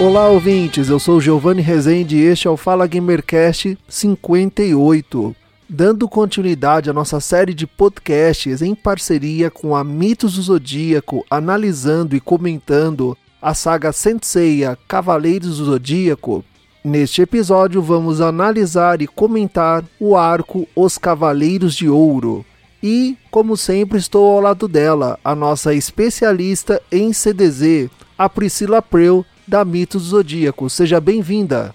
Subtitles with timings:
[0.00, 0.88] Olá, ouvintes.
[0.88, 5.36] Eu sou Giovanni Rezende e este é o Fala Gamercast 58.
[5.68, 12.16] Dando continuidade à nossa série de podcasts em parceria com a Mitos do Zodíaco, analisando
[12.16, 16.42] e comentando a saga Senseiya Cavaleiros do Zodíaco,
[16.82, 22.42] neste episódio vamos analisar e comentar o arco Os Cavaleiros de Ouro.
[22.82, 29.26] E, como sempre, estou ao lado dela, a nossa especialista em CDZ, a Priscila Preu,
[29.50, 30.70] da Mitos Zodíaco.
[30.70, 31.74] Seja bem-vinda.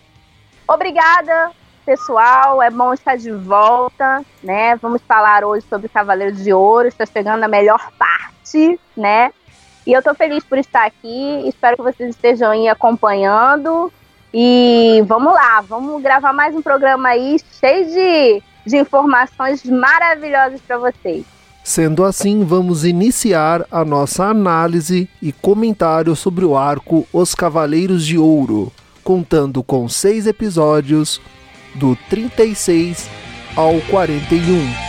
[0.65, 1.51] Obrigada,
[1.85, 2.61] pessoal.
[2.61, 4.77] É bom estar de volta, né?
[4.77, 6.87] Vamos falar hoje sobre Cavaleiros de Ouro.
[6.87, 9.29] Está chegando a melhor parte, né?
[9.85, 11.49] E eu estou feliz por estar aqui.
[11.49, 13.91] Espero que vocês estejam aí acompanhando.
[14.33, 20.77] E vamos lá, vamos gravar mais um programa aí cheio de, de informações maravilhosas para
[20.77, 21.34] vocês.
[21.65, 28.19] Sendo assim, vamos iniciar a nossa análise e comentário sobre o arco Os Cavaleiros de
[28.19, 28.71] Ouro,
[29.03, 31.19] contando com seis episódios,
[31.73, 33.09] do 36
[33.55, 34.84] ao 41.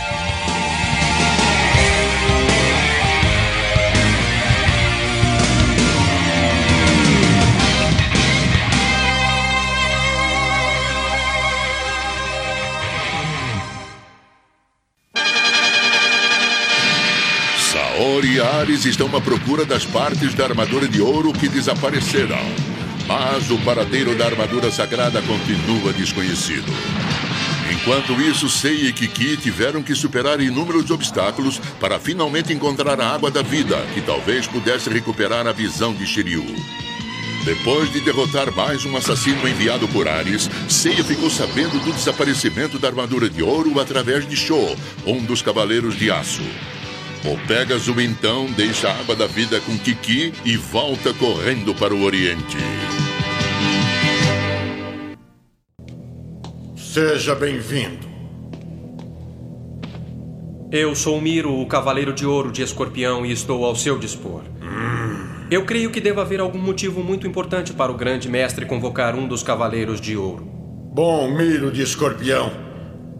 [18.17, 22.39] Ares estão à procura das partes da armadura de ouro que desapareceram.
[23.07, 26.65] Mas o paradeiro da armadura sagrada continua desconhecido.
[27.71, 33.29] Enquanto isso, Sei e Kiki tiveram que superar inúmeros obstáculos para finalmente encontrar a água
[33.29, 36.43] da vida, que talvez pudesse recuperar a visão de Shiryu.
[37.45, 42.87] Depois de derrotar mais um assassino enviado por Ares, Seiya ficou sabendo do desaparecimento da
[42.87, 46.41] armadura de ouro através de Sho, um dos cavaleiros de aço.
[47.25, 52.03] O Pégaso então deixa a água da vida com Kiki e volta correndo para o
[52.03, 52.57] Oriente.
[56.75, 58.07] Seja bem-vindo.
[60.71, 64.43] Eu sou Miro, o Cavaleiro de Ouro de Escorpião, e estou ao seu dispor.
[65.49, 69.27] Eu creio que deva haver algum motivo muito importante para o grande mestre convocar um
[69.27, 70.45] dos Cavaleiros de Ouro.
[70.93, 72.66] Bom, Miro de Escorpião.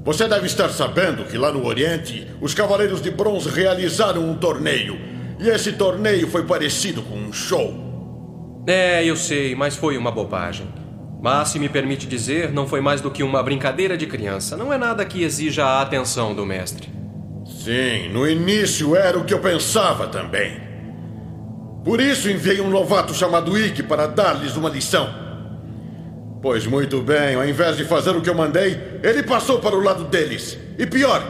[0.08, 4.98] Você deve estar sabendo que lá no Oriente, os Cavaleiros de Bronze realizaram um torneio.
[5.38, 8.64] E esse torneio foi parecido com um show.
[8.66, 10.66] É, eu sei, mas foi uma bobagem.
[11.22, 14.56] Mas, se me permite dizer, não foi mais do que uma brincadeira de criança.
[14.56, 16.88] Não é nada que exija a atenção do mestre.
[17.46, 20.58] Sim, no início era o que eu pensava também.
[21.84, 25.27] Por isso enviei um novato chamado Ikki para dar-lhes uma lição.
[26.48, 29.84] Pois muito bem, ao invés de fazer o que eu mandei, ele passou para o
[29.84, 30.58] lado deles.
[30.80, 31.22] E pior,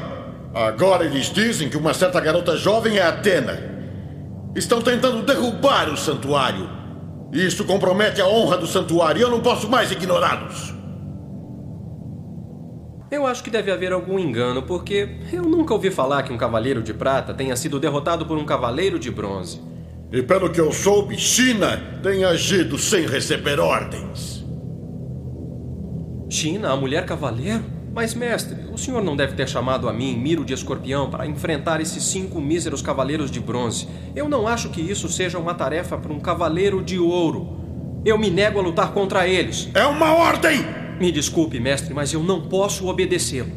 [0.54, 3.60] agora eles dizem que uma certa garota jovem é Atena.
[4.56, 6.70] Estão tentando derrubar o santuário.
[7.34, 10.72] Isso compromete a honra do santuário e eu não posso mais ignorá-los.
[13.10, 16.84] Eu acho que deve haver algum engano, porque eu nunca ouvi falar que um cavaleiro
[16.84, 19.60] de prata tenha sido derrotado por um cavaleiro de bronze.
[20.12, 24.37] E pelo que eu soube, China tem agido sem receber ordens.
[26.30, 27.64] China, a mulher cavaleiro?
[27.94, 31.82] Mas, mestre, o senhor não deve ter chamado a mim, Miro de Escorpião, para enfrentar
[31.82, 33.88] esses cinco míseros cavaleiros de bronze.
[34.16, 38.02] Eu não acho que isso seja uma tarefa para um cavaleiro de ouro.
[38.06, 39.70] Eu me nego a lutar contra eles.
[39.74, 40.60] É uma ordem!
[41.00, 43.52] Me desculpe, mestre, mas eu não posso obedecê-lo.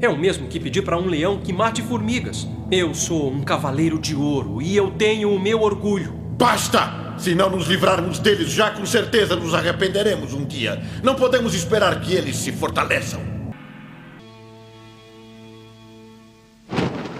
[0.00, 2.46] É o mesmo que pedir para um leão que mate formigas.
[2.70, 6.12] Eu sou um cavaleiro de ouro e eu tenho o meu orgulho.
[6.38, 7.03] Basta!
[7.16, 10.82] Se não nos livrarmos deles, já com certeza nos arrependeremos um dia.
[11.02, 13.20] Não podemos esperar que eles se fortaleçam.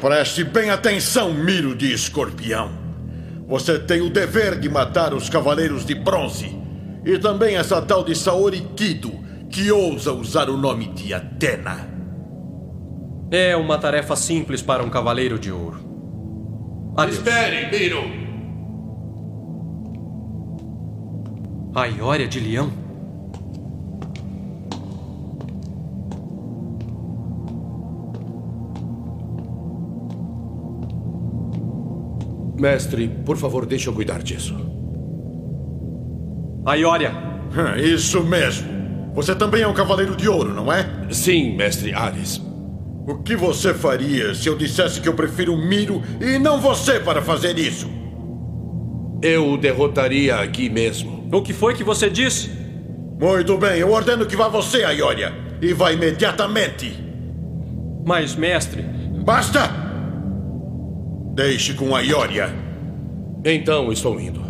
[0.00, 2.70] Preste bem atenção, Miro de Escorpião.
[3.46, 6.54] Você tem o dever de matar os Cavaleiros de Bronze.
[7.04, 9.12] E também essa tal de Saori Kido,
[9.50, 11.88] que ousa usar o nome de Atena.
[13.30, 16.92] É uma tarefa simples para um cavaleiro de ouro.
[16.96, 17.18] Adeus.
[17.18, 18.23] Espere, Miro!
[21.74, 22.70] A Iória de Leão?
[32.56, 34.54] Mestre, por favor, deixe eu cuidar disso.
[36.64, 37.12] A Iória!
[37.76, 38.68] Isso mesmo.
[39.12, 40.86] Você também é um cavaleiro de ouro, não é?
[41.10, 42.40] Sim, mestre Ares.
[43.04, 47.20] O que você faria se eu dissesse que eu prefiro Miro e não você para
[47.20, 47.90] fazer isso?
[49.20, 51.13] Eu o derrotaria aqui mesmo.
[51.34, 52.48] O que foi que você disse?
[53.18, 55.32] Muito bem, eu ordeno que vá você, Aioria.
[55.60, 56.96] E vá imediatamente.
[58.06, 58.82] Mas, mestre.
[59.24, 59.68] Basta!
[61.34, 62.54] Deixe com a Ioria.
[63.44, 64.43] Então estou indo.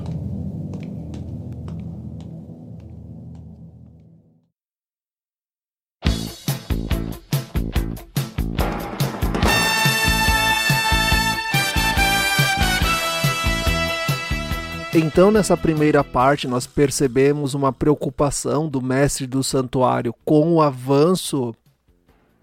[14.96, 21.52] Então, nessa primeira parte, nós percebemos uma preocupação do mestre do santuário com o avanço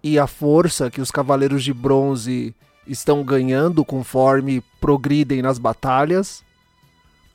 [0.02, 2.54] e a força que os cavaleiros de bronze
[2.86, 6.44] estão ganhando conforme progridem nas batalhas.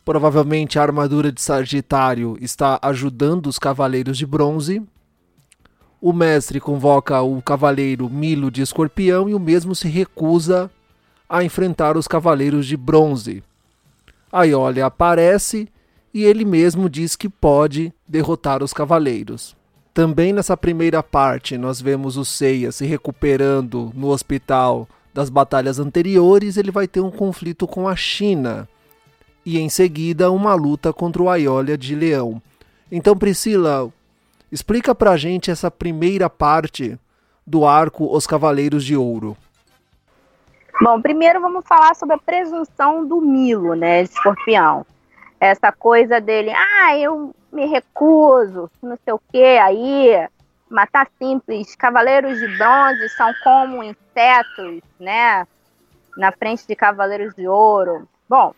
[0.05, 4.83] Provavelmente a armadura de Sagitário está ajudando os cavaleiros de bronze.
[5.99, 10.69] O mestre convoca o cavaleiro Milo de Escorpião e o mesmo se recusa
[11.27, 13.43] a enfrentar os cavaleiros de bronze.
[14.31, 15.67] Aiolha aparece
[16.13, 19.55] e ele mesmo diz que pode derrotar os cavaleiros.
[19.93, 26.57] Também nessa primeira parte, nós vemos o Seiya se recuperando no hospital das batalhas anteriores.
[26.57, 28.69] Ele vai ter um conflito com a China
[29.45, 32.41] e em seguida uma luta contra o Aiolha de Leão.
[32.91, 33.91] Então, Priscila,
[34.51, 36.99] explica pra gente essa primeira parte
[37.45, 39.37] do arco Os Cavaleiros de Ouro.
[40.79, 44.85] Bom, primeiro vamos falar sobre a presunção do Milo, né, escorpião.
[45.39, 50.27] Essa coisa dele, ah, eu me recuso, não sei o que, aí,
[50.69, 51.75] matar simples.
[51.75, 55.47] Cavaleiros de bronze são como insetos, né,
[56.15, 58.07] na frente de cavaleiros de ouro.
[58.29, 58.53] Bom,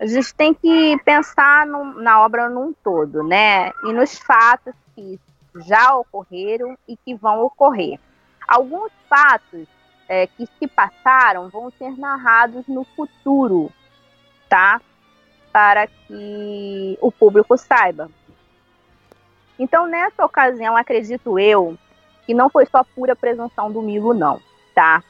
[0.00, 5.20] a gente tem que pensar no, na obra num todo, né, e nos fatos que
[5.64, 8.00] já ocorreram e que vão ocorrer.
[8.48, 9.68] Alguns fatos
[10.08, 13.70] é, que se passaram vão ser narrados no futuro,
[14.48, 14.80] tá?
[15.52, 18.10] Para que o público saiba.
[19.58, 21.78] Então, nessa ocasião, acredito eu
[22.26, 24.40] que não foi só pura presunção do Milo, não,
[24.74, 25.02] tá?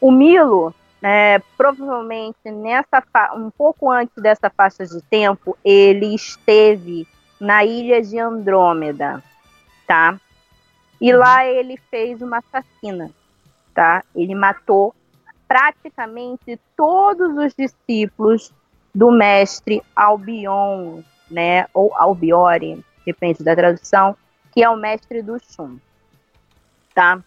[0.00, 3.02] O Milo, é, provavelmente nessa
[3.36, 7.06] um pouco antes dessa faixa de tempo, ele esteve
[7.40, 9.22] na ilha de Andrômeda,
[9.86, 10.18] tá?
[11.00, 13.10] E lá ele fez uma assassina
[13.74, 14.04] tá?
[14.14, 14.94] Ele matou
[15.46, 18.52] praticamente todos os discípulos
[18.94, 21.66] do mestre Albion, né?
[21.74, 24.16] Ou Albiore, depende da tradução,
[24.52, 25.78] que é o mestre do Shun,
[26.94, 27.22] tá?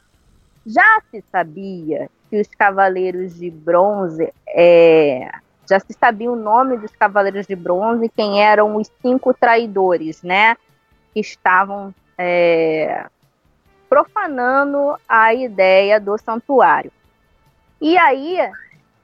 [0.66, 5.30] Já se sabia que os cavaleiros de bronze é,
[5.70, 10.56] já se sabia o nome dos cavaleiros de bronze, quem eram os cinco traidores, né?
[11.14, 13.06] Que estavam é,
[13.96, 16.92] profanando a ideia do santuário.
[17.80, 18.38] E aí,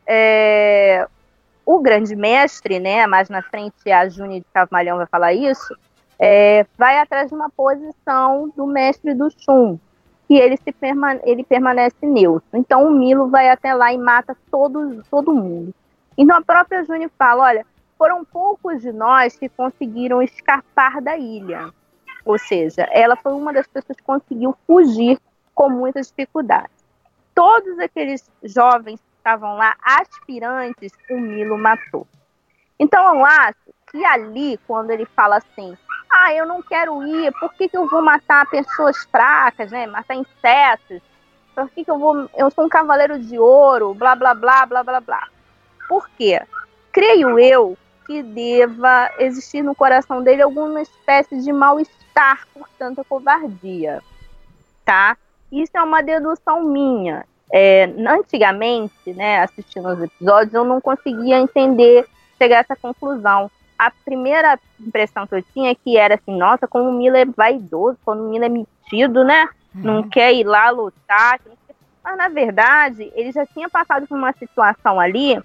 [0.06, 1.08] é,
[1.66, 5.74] o grande mestre, né, mais na frente a Júnia de Cavalhão vai falar isso,
[6.20, 9.80] é, vai atrás de uma posição do mestre do Shun,
[10.28, 12.50] que ele, se permane ele permanece neutro.
[12.54, 15.74] Então o Milo vai até lá e mata todo, todo mundo.
[16.18, 17.66] Então a própria Júnia fala, olha,
[17.98, 21.70] foram poucos de nós que conseguiram escapar da ilha.
[22.26, 25.20] Ou seja, ela foi uma das pessoas que conseguiu fugir
[25.54, 26.72] com muitas dificuldades.
[27.34, 32.08] Todos aqueles jovens que estavam lá, aspirantes, o Milo matou.
[32.80, 33.60] Então eu acho
[33.92, 35.78] que ali, quando ele fala assim,
[36.10, 39.88] ah, eu não quero ir, por que, que eu vou matar pessoas fracas, né?
[39.88, 41.02] Matar insetos?
[41.56, 42.30] Por que, que eu vou.
[42.36, 45.28] Eu sou um cavaleiro de ouro, blá blá blá blá blá blá.
[45.88, 46.42] Por quê?
[46.92, 53.04] Creio eu que deva existir no coração dele alguma espécie de mal-estar estar por tanta
[53.04, 54.02] covardia,
[54.86, 55.18] tá?
[55.52, 57.26] Isso é uma dedução minha.
[57.54, 63.52] É, antigamente, né, assistindo os episódios, eu não conseguia entender, chegar a essa conclusão.
[63.78, 67.26] A primeira impressão que eu tinha é que era assim, nossa, como o Mila é
[67.26, 69.50] vaidoso, como o Mila é metido, né?
[69.76, 69.82] Uhum.
[69.82, 71.40] Não quer ir lá lutar.
[72.04, 75.42] Mas, na verdade, ele já tinha passado por uma situação ali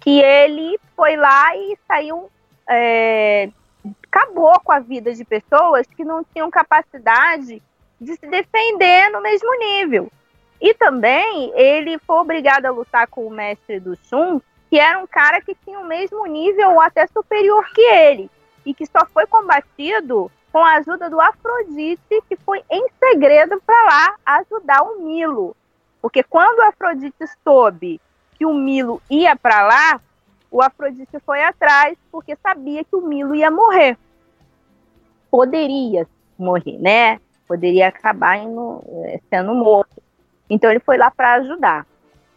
[0.00, 2.30] que ele foi lá e saiu
[2.68, 3.50] é,
[4.14, 7.60] acabou com a vida de pessoas que não tinham capacidade
[8.00, 10.10] de se defender no mesmo nível.
[10.60, 14.40] E também ele foi obrigado a lutar com o mestre do Shun,
[14.70, 18.30] que era um cara que tinha o mesmo nível ou até superior que ele,
[18.64, 23.82] e que só foi combatido com a ajuda do Afrodite, que foi em segredo para
[23.82, 25.56] lá ajudar o Milo.
[26.00, 28.00] Porque quando o Afrodite soube
[28.38, 30.00] que o Milo ia para lá,
[30.50, 33.98] o Afrodite foi atrás porque sabia que o Milo ia morrer.
[35.34, 36.06] Poderia
[36.38, 37.18] morrer, né?
[37.48, 40.00] Poderia acabar indo, é, sendo morto.
[40.48, 41.84] Então ele foi lá para ajudar.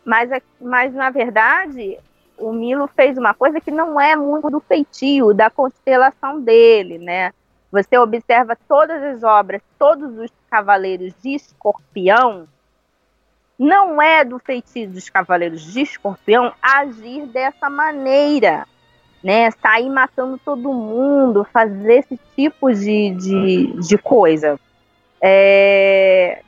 [0.04, 2.00] Mas, mas, na verdade,
[2.39, 7.34] o Milo fez uma coisa que não é muito do feitio, da constelação dele, né?
[7.72, 12.48] Você observa todas as obras, todos os cavaleiros de escorpião,
[13.60, 18.66] não é do feitio dos cavaleiros de escorpião agir dessa maneira,
[19.24, 19.52] né?
[19.52, 24.60] Sair matando todo mundo, fazer esse tipo de, de, de coisa.
[25.22, 26.42] É...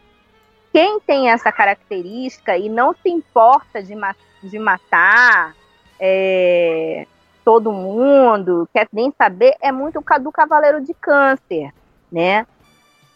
[0.71, 5.55] Quem tem essa característica e não se importa de, ma de matar
[5.99, 7.07] é...
[7.43, 11.73] todo mundo, quer nem saber, é muito do cavaleiro de câncer,
[12.11, 12.45] né?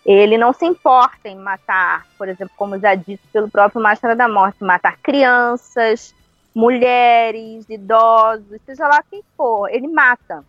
[0.05, 4.27] Ele não se importa em matar, por exemplo, como já dito pelo próprio Máscara da
[4.27, 6.13] Morte, matar crianças,
[6.53, 10.45] mulheres, idosos, seja lá quem for, ele mata.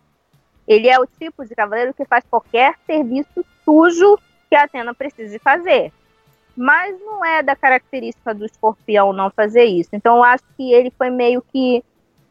[0.67, 4.19] Ele é o tipo de cavaleiro que faz qualquer serviço sujo
[4.49, 5.93] que a Atena precise fazer.
[6.57, 9.91] Mas não é da característica do escorpião não fazer isso.
[9.93, 11.83] Então eu acho que ele foi meio que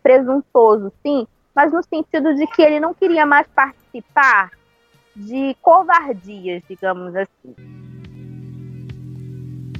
[0.02, 4.52] presunçoso, sim, mas no sentido de que ele não queria mais participar
[5.16, 7.56] de covardias, digamos assim.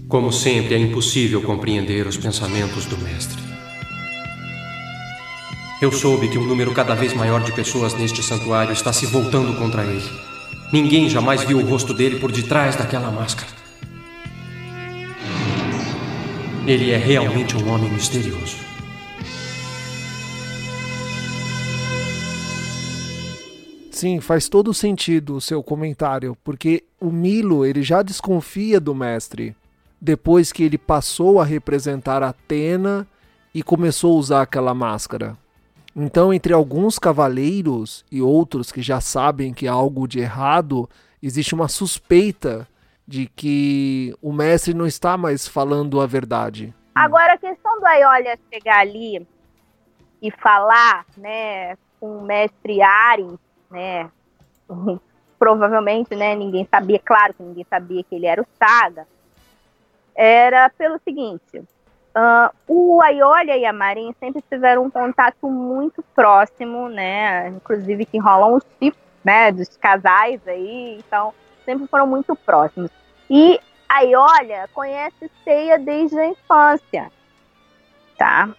[0.08, 3.53] Como sempre, é impossível compreender os pensamentos do mestre.
[5.84, 9.54] Eu soube que um número cada vez maior de pessoas neste santuário está se voltando
[9.60, 10.10] contra ele.
[10.72, 13.52] Ninguém jamais viu o rosto dele por detrás daquela máscara.
[16.66, 18.56] Ele é realmente um homem misterioso.
[23.92, 29.54] Sim, faz todo sentido o seu comentário, porque o Milo ele já desconfia do mestre
[30.00, 33.06] depois que ele passou a representar Atena
[33.54, 35.43] e começou a usar aquela máscara.
[35.96, 40.90] Então, entre alguns cavaleiros e outros que já sabem que há algo de errado,
[41.22, 42.68] existe uma suspeita
[43.08, 46.74] de que o mestre não está mais falando a verdade.
[46.96, 49.28] Agora, a questão do Aiolia chegar ali
[50.22, 53.38] e falar né, com o mestre Ares
[53.74, 54.10] né?
[55.40, 56.36] Provavelmente, né?
[56.36, 59.06] Ninguém sabia, claro que ninguém sabia que ele era o Saga.
[60.16, 61.64] Era pelo seguinte:
[62.16, 67.50] uh, o Aiolia e a Marin sempre tiveram um contato muito próximo, né?
[67.50, 69.52] Inclusive que rolam os tipos, né?
[69.52, 71.34] Dos casais aí, então
[71.66, 72.92] sempre foram muito próximos.
[73.30, 77.12] E a Aiolia conhece Ceia desde a infância,
[78.18, 78.50] tá?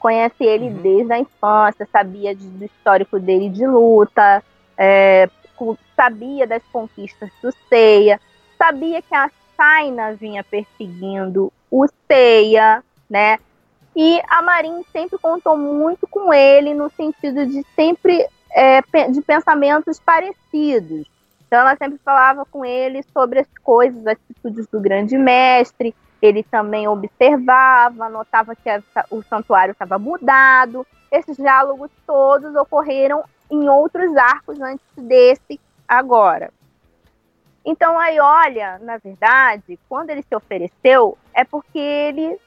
[0.00, 0.82] conhece ele uhum.
[0.82, 4.42] desde a infância, sabia de, do histórico dele de luta,
[4.76, 5.28] é,
[5.94, 8.18] sabia das conquistas do Seiya,
[8.56, 13.38] sabia que a Saina vinha perseguindo o Seiya, né?
[13.94, 20.00] E a Marin sempre contou muito com ele no sentido de sempre é, de pensamentos
[20.00, 21.06] parecidos.
[21.46, 26.42] Então ela sempre falava com ele sobre as coisas, as atitudes do grande mestre, ele
[26.42, 30.86] também observava, notava que a, o santuário estava mudado.
[31.10, 35.58] Esses diálogos todos ocorreram em outros arcos antes desse
[35.88, 36.52] agora.
[37.64, 42.38] Então aí olha, na verdade, quando ele se ofereceu, é porque ele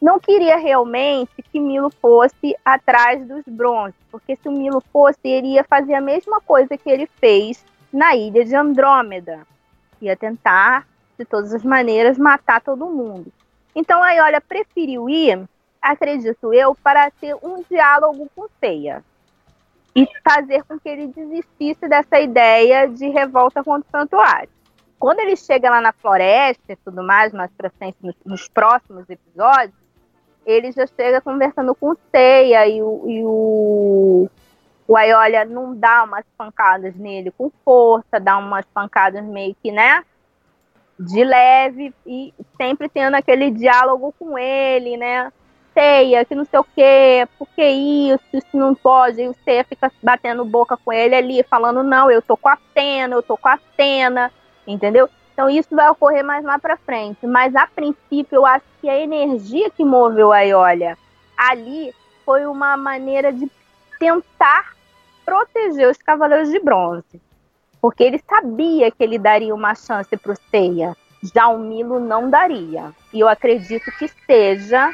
[0.00, 5.54] não queria realmente que Milo fosse atrás dos bronzes, porque se o Milo fosse, ele
[5.54, 9.46] ia fazer a mesma coisa que ele fez na ilha de Andrômeda.
[10.00, 13.32] Ia tentar de todas as maneiras, matar todo mundo.
[13.76, 15.48] Então a Iolia preferiu ir,
[15.80, 19.04] acredito eu, para ter um diálogo com Ceia
[19.94, 24.48] e fazer com que ele desistisse dessa ideia de revolta contra o santuário.
[24.98, 29.08] Quando ele chega lá na floresta e tudo mais, mais pra frente, nos, nos próximos
[29.10, 29.74] episódios,
[30.46, 34.30] ele já chega conversando com Ceia e o, e o,
[34.88, 40.04] o Aiolia não dá umas pancadas nele com força, dá umas pancadas meio que, né?
[40.98, 45.32] de leve e sempre tendo aquele diálogo com ele, né?
[45.74, 49.64] Ceia, que não sei o quê, por que isso, isso não pode, e o Ceia
[49.64, 53.36] fica batendo boca com ele ali, falando, não, eu tô com a cena, eu tô
[53.36, 54.30] com a cena,
[54.66, 55.08] entendeu?
[55.32, 58.98] Então isso vai ocorrer mais lá pra frente, mas a princípio eu acho que a
[58.98, 60.96] energia que moveu a Iolia
[61.36, 61.92] ali
[62.24, 63.50] foi uma maneira de
[63.98, 64.74] tentar
[65.24, 67.20] proteger os Cavaleiros de Bronze
[67.82, 70.96] porque ele sabia que ele daria uma chance para o Ceia.
[71.34, 72.92] Já o Milo não daria.
[73.12, 74.88] E eu acredito que seja,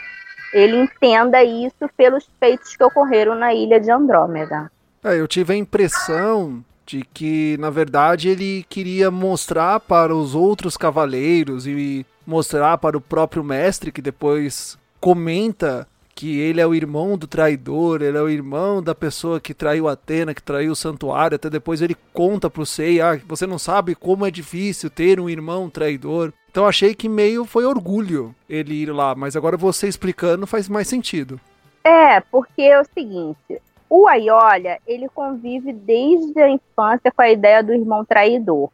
[0.52, 4.70] ele entenda isso pelos feitos que ocorreram na ilha de Andrômeda.
[5.04, 10.76] É, eu tive a impressão de que, na verdade, ele queria mostrar para os outros
[10.76, 17.16] cavaleiros e mostrar para o próprio mestre, que depois comenta que ele é o irmão
[17.16, 21.36] do traidor, ele é o irmão da pessoa que traiu Atena, que traiu o santuário,
[21.36, 25.30] até depois ele conta pro Sei, ah, você não sabe como é difícil ter um
[25.30, 26.32] irmão traidor.
[26.58, 30.88] Então achei que meio foi orgulho ele ir lá, mas agora você explicando faz mais
[30.88, 31.40] sentido.
[31.84, 37.62] É, porque é o seguinte, o Aiolia, ele convive desde a infância com a ideia
[37.62, 38.70] do irmão traidor.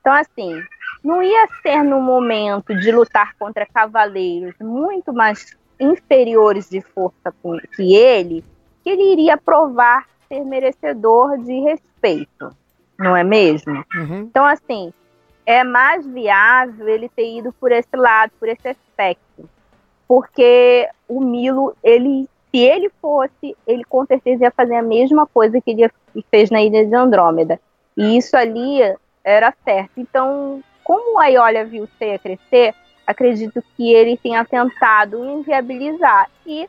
[0.00, 0.58] Então, assim,
[1.04, 7.30] não ia ser no momento de lutar contra cavaleiros muito mais inferiores de força
[7.76, 8.42] que ele,
[8.82, 12.56] que ele iria provar ser merecedor de respeito,
[12.98, 13.84] não é mesmo?
[13.94, 14.20] Uhum.
[14.20, 14.94] Então, assim,
[15.46, 19.48] é mais viável ele ter ido por esse lado, por esse aspecto.
[20.08, 25.60] Porque o Milo, ele, se ele fosse, ele com certeza ia fazer a mesma coisa
[25.60, 25.90] que ele
[26.30, 27.60] fez na Ilha de Andrômeda.
[27.96, 28.80] E isso ali
[29.22, 29.92] era certo.
[29.96, 32.74] Então, como a Iolia viu Seiya crescer,
[33.06, 36.28] acredito que ele tenha tentado inviabilizar.
[36.44, 36.68] E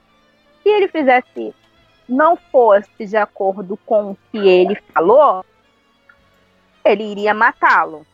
[0.61, 1.53] se ele fizesse,
[2.07, 5.43] não fosse de acordo com o que ele falou,
[6.85, 8.05] ele iria matá-lo.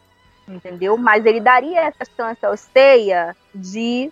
[0.47, 0.97] Entendeu?
[0.97, 4.11] Mas ele daria essa chance ao Seiya de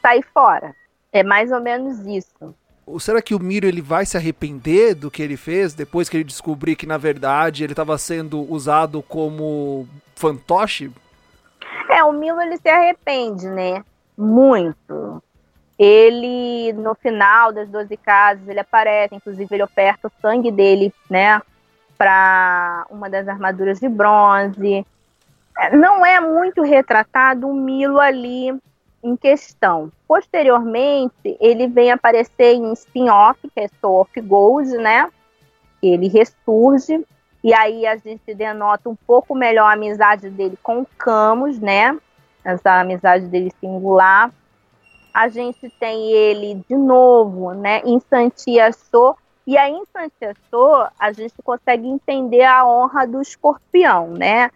[0.00, 0.74] sair fora.
[1.12, 2.54] É mais ou menos isso.
[2.98, 6.24] Será que o Miro ele vai se arrepender do que ele fez depois que ele
[6.24, 10.90] descobrir que na verdade ele estava sendo usado como fantoche?
[11.88, 13.84] É, o Milo ele se arrepende, né?
[14.16, 15.22] Muito.
[15.78, 21.40] Ele, no final das 12 casas, ele aparece, inclusive ele oferta o sangue dele, né?
[21.96, 24.84] Para uma das armaduras de bronze.
[25.60, 28.58] É, não é muito retratado o Milo ali
[29.02, 29.92] em questão.
[30.08, 35.06] Posteriormente, ele vem aparecer em spin-off, que é Soul of Gold, né?
[35.82, 37.04] Ele ressurge,
[37.44, 41.98] e aí a gente denota um pouco melhor a amizade dele com o Camus, né?
[42.42, 44.32] Essa amizade dele singular.
[45.12, 47.82] A gente tem ele de novo, né?
[47.84, 49.16] Em Santia Show.
[49.46, 54.50] E aí em Santia Show, a gente consegue entender a honra do escorpião, né?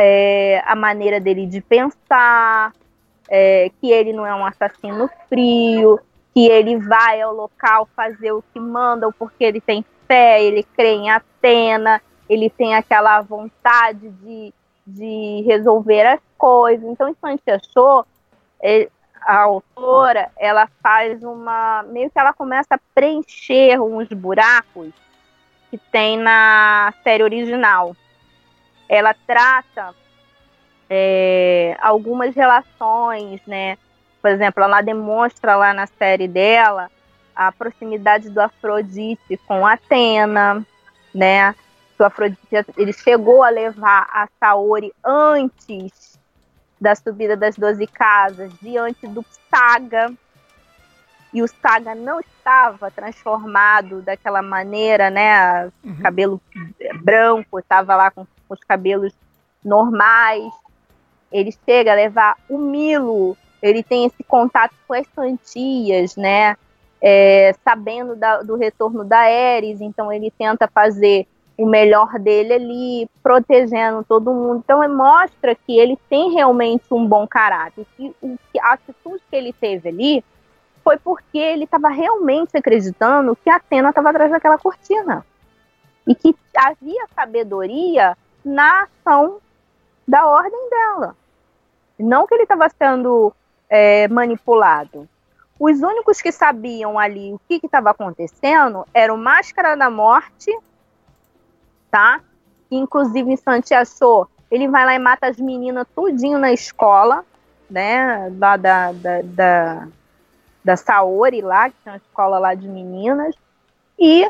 [0.00, 2.72] É, a maneira dele de pensar,
[3.28, 5.98] é, que ele não é um assassino frio,
[6.32, 10.90] que ele vai ao local fazer o que mandam porque ele tem fé, ele crê
[10.90, 14.54] em Atena, ele tem aquela vontade de,
[14.86, 16.88] de resolver as coisas.
[16.88, 18.06] Então, Instante achou,
[18.62, 18.88] é,
[19.20, 21.82] a autora, ela faz uma.
[21.82, 24.92] meio que ela começa a preencher uns buracos
[25.70, 27.96] que tem na série original.
[28.88, 29.94] Ela trata
[30.88, 33.76] é, algumas relações, né?
[34.22, 36.90] Por exemplo, ela demonstra lá na série dela
[37.34, 40.66] a proximidade do Afrodite com Atena,
[41.14, 41.54] né?
[41.96, 42.40] Que o Afrodite
[42.76, 46.18] ele chegou a levar a Saori antes
[46.80, 50.12] da subida das Doze Casas, diante do Saga.
[51.32, 55.70] E o Saga não estava transformado daquela maneira, né?
[55.84, 55.96] Uhum.
[56.02, 56.40] Cabelo
[57.02, 59.12] branco, estava lá com os cabelos
[59.64, 60.52] normais
[61.32, 66.56] ele chega a levar o Milo, ele tem esse contato com as Santias, né?
[67.00, 73.10] É, sabendo da, do retorno da Ares, então ele tenta fazer o melhor dele ali,
[73.22, 74.62] protegendo todo mundo.
[74.64, 77.86] Então mostra que ele tem realmente um bom caráter.
[77.98, 78.14] E
[78.60, 80.24] a atitude que ele teve ali
[80.82, 85.24] foi porque ele estava realmente acreditando que a Atena estava atrás daquela cortina.
[86.06, 89.38] E que havia sabedoria na ação
[90.06, 91.16] da ordem dela.
[91.98, 93.32] Não que ele estava sendo
[93.68, 95.08] é, manipulado.
[95.58, 100.56] Os únicos que sabiam ali o que estava acontecendo eram Máscara da Morte,
[101.90, 102.20] tá?
[102.70, 107.24] inclusive, Santi achou, ele vai lá e mata as meninas tudinho na escola,
[107.70, 108.32] né?
[108.38, 109.88] Lá da, da, da,
[110.64, 113.34] da Saori lá, que tem uma escola lá de meninas.
[113.98, 114.28] E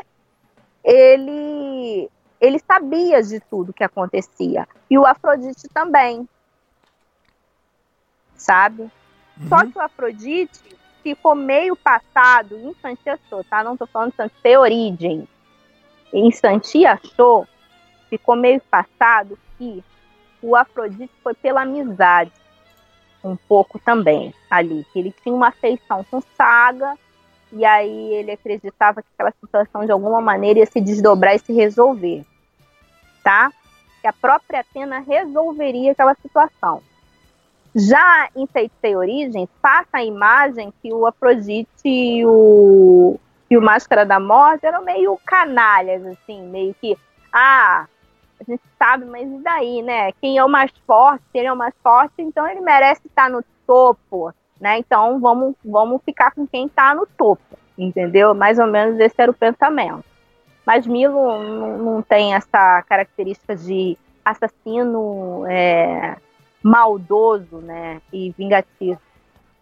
[0.83, 4.67] ele ele sabia de tudo que acontecia.
[4.89, 6.27] E o Afrodite também,
[8.35, 8.83] sabe?
[8.83, 9.49] Uhum.
[9.49, 13.63] Só que o Afrodite ficou meio passado em Santiago, tá?
[13.63, 15.27] Não tô falando de origem.
[16.13, 17.47] Em Santiago,
[18.09, 19.83] ficou meio passado que
[20.41, 22.31] o Afrodite foi pela amizade,
[23.23, 26.97] um pouco também ali, que ele tinha uma afeição com Saga,
[27.51, 31.51] e aí ele acreditava que aquela situação de alguma maneira ia se desdobrar e se
[31.51, 32.25] resolver
[33.23, 33.51] tá?
[34.01, 36.81] Que a própria Atena resolveria aquela situação.
[37.75, 44.05] Já em Feiticeira Origem, passa a imagem que o Afrodite e o, e o Máscara
[44.05, 46.97] da Morte eram meio canalhas, assim, meio que,
[47.31, 47.85] ah,
[48.39, 50.11] a gente sabe, mas e daí, né?
[50.13, 53.43] Quem é o mais forte, ele é o mais forte, então ele merece estar no
[53.67, 54.77] topo né?
[54.77, 58.35] Então vamos, vamos ficar com quem está no topo, entendeu?
[58.35, 60.03] Mais ou menos esse era o pensamento.
[60.69, 66.15] Mas Milo não, não tem essa característica de assassino é,
[66.61, 67.99] maldoso, né?
[68.13, 68.99] E vingativo.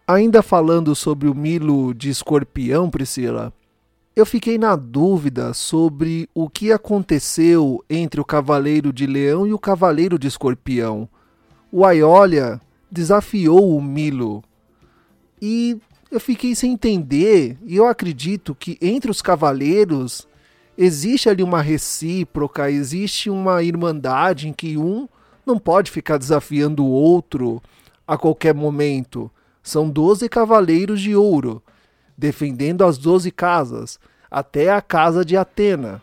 [0.06, 3.54] Ainda falando sobre o Milo de escorpião, Priscila,
[4.14, 9.58] eu fiquei na dúvida sobre o que aconteceu entre o Cavaleiro de Leão e o
[9.58, 11.08] Cavaleiro de Escorpião.
[11.72, 14.44] O Aiolia desafiou o Milo
[15.40, 20.27] e eu fiquei sem entender, e eu acredito que entre os cavaleiros
[20.78, 25.08] existe ali uma recíproca, existe uma irmandade em que um
[25.44, 27.60] não pode ficar desafiando o outro
[28.06, 29.28] a qualquer momento.
[29.60, 31.60] São doze cavaleiros de ouro
[32.18, 36.02] defendendo as doze casas, até a casa de Atena.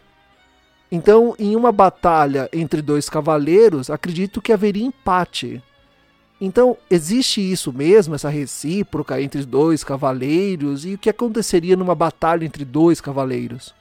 [0.89, 5.61] Então, em uma batalha entre dois cavaleiros, acredito que haveria empate.
[6.39, 10.85] Então, existe isso mesmo, essa recíproca entre dois cavaleiros?
[10.85, 13.73] E o que aconteceria numa batalha entre dois cavaleiros?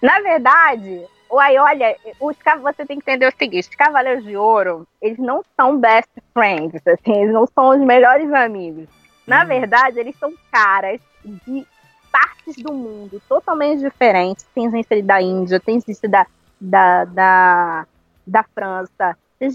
[0.00, 4.86] Na verdade, o olha, os, você tem que entender o seguinte: os Cavaleiros de Ouro,
[5.00, 8.88] eles não são best friends, assim, eles não são os melhores amigos.
[9.26, 9.46] Na hum.
[9.46, 11.66] verdade, eles são caras de
[12.10, 14.44] partes do mundo totalmente diferentes.
[14.54, 16.26] Tem gente da Índia, tem gente da,
[16.60, 17.86] da, da,
[18.26, 19.50] da França, tem,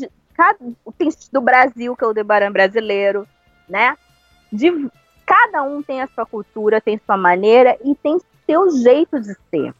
[0.98, 3.28] tem gente do Brasil, que é o Debaran brasileiro,
[3.68, 3.98] né?
[4.52, 4.90] De,
[5.26, 9.74] cada um tem a sua cultura, tem sua maneira e tem seu jeito de ser.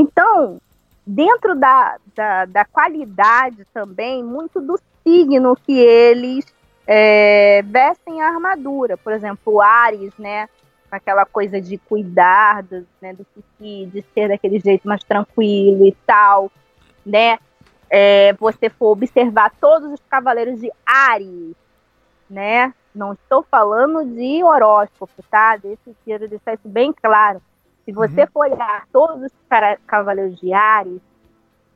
[0.00, 0.60] Então,
[1.04, 6.46] dentro da, da, da qualidade também, muito do signo que eles
[6.86, 8.96] é, vestem a armadura.
[8.96, 10.48] Por exemplo, Ares, né?
[10.90, 13.26] aquela coisa de cuidar do, né, do
[13.58, 16.50] que de ser daquele jeito mais tranquilo e tal,
[17.04, 17.38] né?
[17.90, 21.54] É, você for observar todos os cavaleiros de Ares,
[22.28, 22.72] né?
[22.94, 25.56] Não estou falando de horóscopo, tá?
[25.56, 27.42] Deixa, quero deixar isso bem claro.
[27.88, 28.26] Se você uhum.
[28.30, 29.32] for olhar todos os
[29.86, 31.00] cavaleiros de Ares,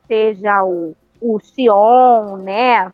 [0.05, 2.93] seja o, o Sion, né?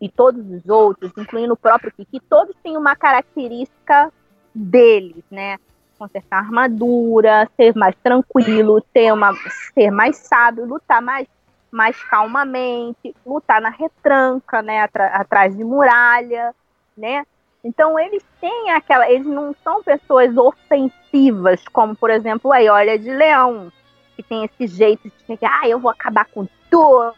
[0.00, 4.12] E todos os outros, incluindo o próprio Kiki, todos têm uma característica
[4.54, 5.58] deles, né?
[5.98, 9.34] Consertar armadura, ser mais tranquilo, ter uma,
[9.74, 11.26] ser mais sábio, lutar mais,
[11.72, 14.88] mais calmamente, lutar na retranca, né?
[14.94, 16.54] atrás de muralha,
[16.96, 17.24] né?
[17.64, 23.10] Então eles têm aquela, eles não são pessoas ofensivas, como por exemplo a Iólia de
[23.10, 23.72] Leão,
[24.16, 27.14] que tem esse jeito de que, ah, eu vou acabar com tudo,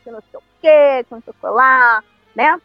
[0.00, 2.02] que não sei o quê, que não sei o que lá,
[2.34, 2.60] né?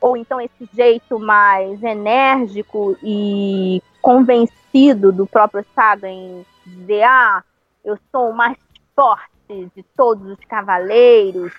[0.00, 7.42] ou então esse jeito mais enérgico e convencido do próprio Saga em dizer, ah,
[7.84, 8.56] eu sou o mais
[8.94, 11.52] forte de todos os cavaleiros,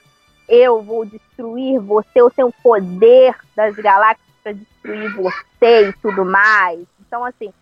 [0.48, 6.26] eu vou destruir você, eu tenho o poder das galáxias para destruir você e tudo
[6.26, 6.80] mais.
[7.00, 7.54] Então, assim,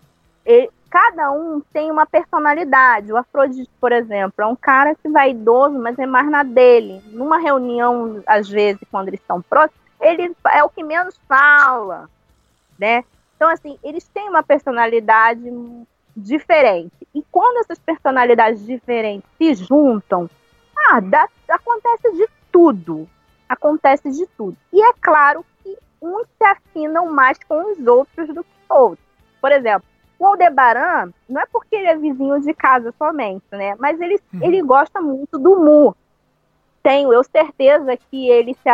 [0.46, 3.12] ele, cada um tem uma personalidade.
[3.12, 7.02] O Afrodite, por exemplo, é um cara que vai idoso, mas é mais na dele.
[7.08, 12.10] Numa reunião, às vezes, quando eles estão próximos, ele é o que menos fala,
[12.78, 13.04] né?
[13.36, 15.42] Então, assim, eles têm uma personalidade
[16.16, 16.92] diferente.
[17.14, 20.30] E quando essas personalidades diferentes se juntam,
[20.76, 23.08] ah, dá, acontece de tudo.
[23.48, 24.58] Acontece de tudo.
[24.74, 25.46] E é claro
[26.02, 29.06] uns se afinam mais com os outros do que outros.
[29.42, 29.88] Por exemplo,
[30.20, 33.76] o Aldebaran, não é porque ele é vizinho de casa somente, né?
[33.78, 34.40] Mas ele, uhum.
[34.42, 35.96] ele gosta muito do Mu.
[36.82, 38.70] Tenho eu certeza que ele se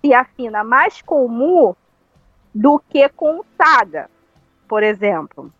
[0.00, 1.76] se afina mais com o Mu
[2.54, 4.10] do que com o Saga,
[4.66, 5.52] por exemplo,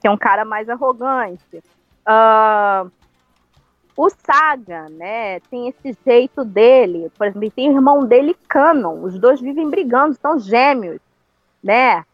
[0.00, 1.62] que é um cara mais arrogante.
[2.06, 2.90] Uh,
[3.98, 9.18] o Saga, né, tem esse jeito dele, por exemplo, tem o irmão dele, Canon, os
[9.18, 11.00] dois vivem brigando, são gêmeos,
[11.60, 12.04] né,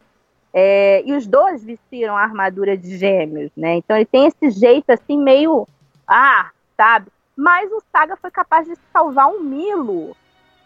[0.51, 4.89] é, e os dois vestiram a armadura de gêmeos, né, então ele tem esse jeito
[4.89, 5.67] assim meio,
[6.07, 10.17] ah, sabe, mas o Saga foi capaz de salvar um Milo,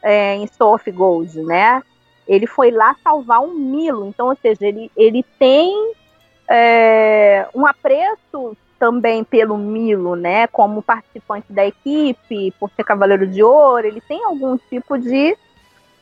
[0.01, 1.83] é, em Soul Gold, né?
[2.25, 5.93] Ele foi lá salvar um Milo, então, ou seja, ele, ele tem
[6.47, 10.47] é, um apreço também pelo Milo, né?
[10.47, 15.37] Como participante da equipe, por ser Cavaleiro de Ouro, ele tem algum tipo de,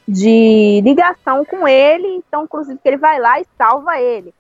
[0.08, 4.34] de ligação com ele, então, inclusive, que ele vai lá e salva ele.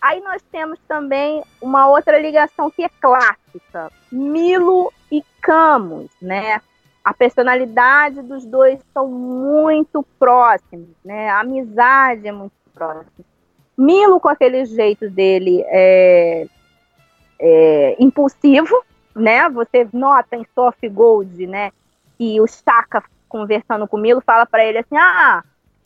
[0.00, 6.60] Aí nós temos também uma outra ligação que é clássica, Milo e Camus, né?
[7.04, 11.28] a personalidade dos dois são muito próximos, né?
[11.28, 13.26] A amizade é muito próxima.
[13.76, 16.46] Milo, com aquele jeito dele, é,
[17.38, 19.48] é impulsivo, né?
[19.50, 21.72] Você nota em Soft Gold, né?
[22.18, 25.42] Que o Chaka conversando com Milo fala para ele assim: ah,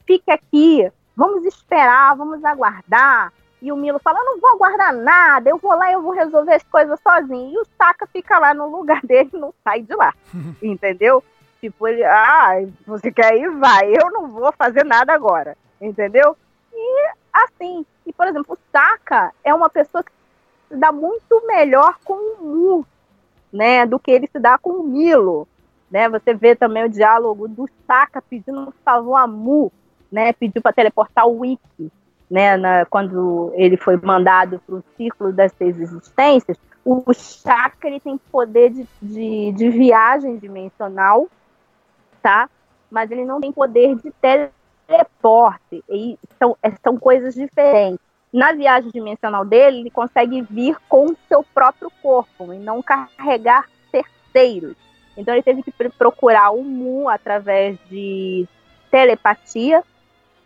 [0.07, 3.33] fique aqui, vamos esperar, vamos aguardar.
[3.61, 6.13] E o Milo fala, eu não vou aguardar nada, eu vou lá e eu vou
[6.13, 7.53] resolver as coisas sozinho.
[7.53, 10.15] E o Saka fica lá no lugar dele e não sai de lá,
[10.63, 11.25] entendeu?
[11.61, 13.51] Tipo, ele, ah, você quer ir?
[13.51, 16.37] Vai, eu não vou fazer nada agora, entendeu?
[16.73, 20.13] E assim, e por exemplo, o Saka é uma pessoa que
[20.69, 22.87] se dá muito melhor com o Mu,
[23.53, 25.49] né, do que ele se dá com o Milo,
[25.91, 26.09] né?
[26.09, 29.73] Você vê também o diálogo do Saka pedindo um favor a Mu,
[30.13, 30.33] né?
[30.33, 31.91] Pediu para teleportar o Wiki,
[32.31, 32.57] né?
[32.57, 38.19] Na, quando ele foi mandado para o ciclo das seis existências, o Chakra ele tem
[38.31, 41.27] poder de, de, de viagem dimensional,
[42.23, 42.49] tá?
[42.91, 44.13] Mas ele não tem poder de
[44.87, 45.85] teleporte.
[45.89, 48.08] E são, é, são coisas diferentes.
[48.33, 53.67] Na viagem dimensional dele, ele consegue vir com o seu próprio corpo e não carregar
[53.91, 54.77] terceiros.
[55.17, 58.47] Então ele teve que procurar o Mu através de
[58.91, 59.83] telepatia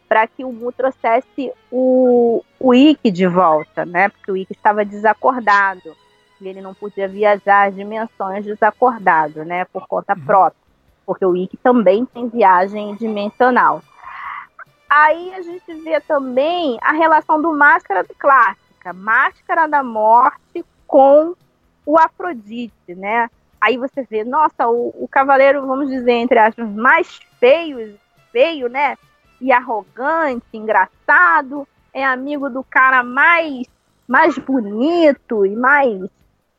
[0.09, 4.09] para que o Mu trouxesse o, o Ikki de volta, né?
[4.09, 5.97] Porque o Ikki estava desacordado
[6.41, 9.65] e ele não podia viajar as dimensões desacordado, né?
[9.67, 10.25] Por conta uhum.
[10.25, 10.61] própria,
[11.05, 13.83] porque o Ikki também tem viagem dimensional.
[14.95, 21.35] Aí a gente vê também a relação do Máscara clássica, Máscara da Morte com
[21.87, 23.31] o Afrodite, né?
[23.59, 27.99] Aí você vê, nossa, o, o cavaleiro, vamos dizer, entre aspas, mais feio,
[28.31, 28.99] feio, né?
[29.41, 33.67] E arrogante, engraçado, é amigo do cara mais,
[34.07, 36.03] mais bonito e mais,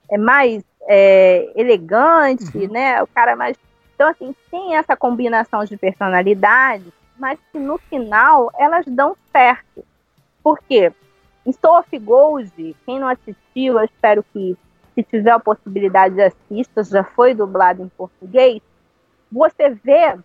[0.09, 2.71] é mais é, elegante, uhum.
[2.71, 3.03] né?
[3.03, 3.55] O cara mais.
[3.93, 9.85] Então, assim, tem essa combinação de personalidades mas que no final elas dão certo.
[10.41, 10.91] Por quê?
[11.45, 14.57] Of Gold, quem não assistiu, eu espero que
[14.95, 18.61] se tiver a possibilidade de assista, já foi dublado em português,
[19.31, 20.17] você vê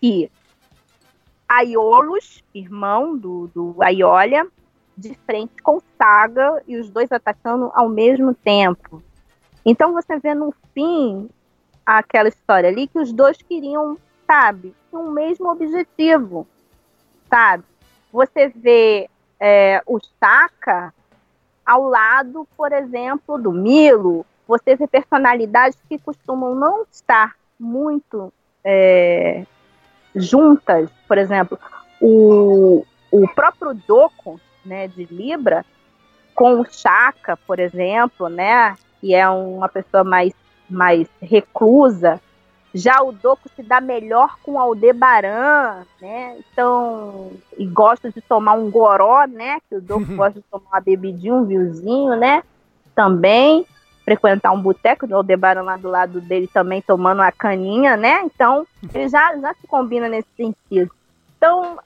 [0.00, 0.30] que
[1.48, 4.46] Aiolos, irmão do, do Aiolia,
[4.96, 9.02] de frente com Saga e os dois atacando ao mesmo tempo.
[9.64, 11.28] Então você vê no fim
[11.84, 14.74] aquela história ali que os dois queriam sabe?
[14.96, 16.46] Um mesmo objetivo,
[17.28, 17.64] sabe?
[18.12, 20.92] Você vê é, o Saka
[21.64, 28.32] ao lado, por exemplo, do Milo, você vê personalidades que costumam não estar muito
[28.64, 29.44] é,
[30.14, 31.58] juntas, por exemplo,
[32.00, 35.64] o, o próprio Doko, né, de Libra,
[36.34, 40.32] com o Chaka, por exemplo, né, que é uma pessoa mais,
[40.68, 42.20] mais reclusa,
[42.76, 46.36] já o Doco se dá melhor com Aldebaran, né?
[46.38, 49.58] Então, e gosta de tomar um goró, né?
[49.68, 52.42] Que o Doco gosta de tomar uma bebidinha, um vinhozinho, né?
[52.94, 53.66] Também
[54.04, 58.22] frequentar um boteco, o Aldebaran lá do lado dele também tomando uma caninha, né?
[58.22, 60.92] Então, ele já, já se combina nesse sentido.
[61.36, 61.78] Então,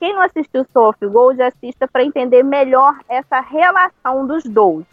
[0.00, 4.84] quem não assistiu Soul of Gold, assista para entender melhor essa relação dos dois.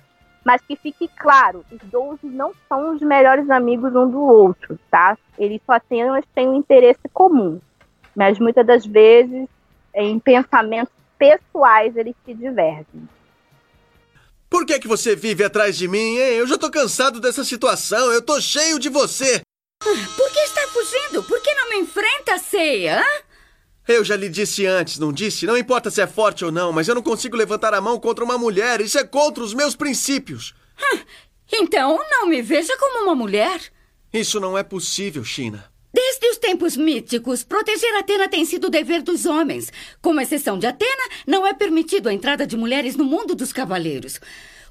[0.45, 5.17] Mas que fique claro, os dois não são os melhores amigos um do outro, tá?
[5.39, 6.03] Eles só têm,
[6.35, 7.59] têm um interesse comum.
[8.15, 9.47] Mas muitas das vezes,
[9.95, 13.09] em pensamentos pessoais, eles se divergem.
[14.47, 16.35] Por que, que você vive atrás de mim, hein?
[16.35, 18.11] Eu já tô cansado dessa situação.
[18.11, 19.41] Eu tô cheio de você.
[19.83, 21.23] Por que está fugindo?
[21.23, 23.03] Por que não me enfrenta, Ceia?
[23.87, 25.45] Eu já lhe disse antes, não disse?
[25.45, 28.23] Não importa se é forte ou não, mas eu não consigo levantar a mão contra
[28.23, 28.81] uma mulher.
[28.81, 30.55] Isso é contra os meus princípios.
[31.51, 33.61] Então não me veja como uma mulher.
[34.11, 35.63] Isso não é possível, China.
[35.93, 39.71] Desde os tempos míticos, proteger Atena tem sido o dever dos homens.
[40.01, 44.19] Com exceção de Atena, não é permitido a entrada de mulheres no mundo dos cavaleiros.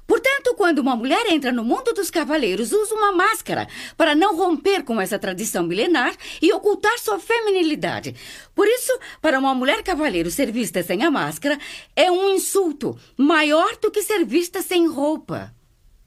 [0.07, 4.83] Portanto, quando uma mulher entra no mundo dos cavaleiros, usa uma máscara para não romper
[4.83, 8.15] com essa tradição milenar e ocultar sua feminilidade.
[8.53, 11.57] Por isso, para uma mulher cavaleiro ser vista sem a máscara
[11.95, 15.53] é um insulto maior do que ser vista sem roupa.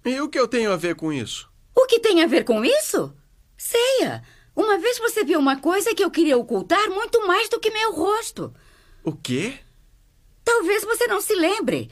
[0.04, 1.48] E o que eu tenho a ver com isso?
[1.74, 3.12] O que tem a ver com isso?
[3.56, 4.22] Ceia,
[4.54, 7.92] uma vez você viu uma coisa que eu queria ocultar muito mais do que meu
[7.92, 8.54] rosto.
[9.04, 9.54] O quê?
[10.44, 11.90] Talvez você não se lembre.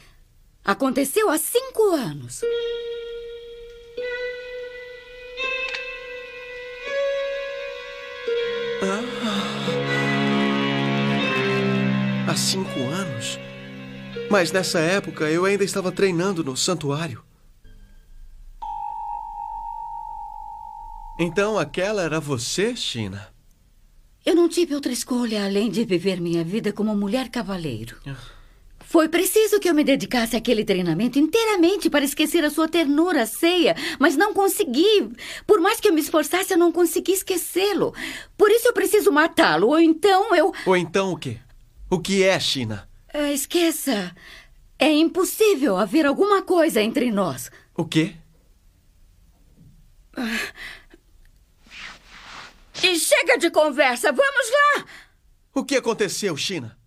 [0.66, 2.42] Aconteceu há cinco anos.
[8.82, 9.00] Ah,
[12.28, 13.38] há cinco anos?
[14.28, 17.22] Mas nessa época eu ainda estava treinando no santuário.
[21.16, 23.32] Então aquela era você, China?
[24.24, 27.98] Eu não tive outra escolha além de viver minha vida como mulher cavaleiro.
[28.04, 28.35] Ah.
[28.88, 33.74] Foi preciso que eu me dedicasse àquele treinamento inteiramente para esquecer a sua ternura ceia,
[33.98, 35.10] mas não consegui.
[35.44, 37.92] Por mais que eu me esforçasse, eu não consegui esquecê-lo.
[38.38, 40.52] Por isso eu preciso matá-lo, ou então eu.
[40.64, 41.38] Ou então o quê?
[41.90, 42.88] O que é, China?
[43.12, 44.14] É, esqueça.
[44.78, 47.50] É impossível haver alguma coisa entre nós.
[47.76, 48.14] O quê?
[52.84, 54.84] E chega de conversa, vamos lá!
[55.52, 56.78] O que aconteceu, China?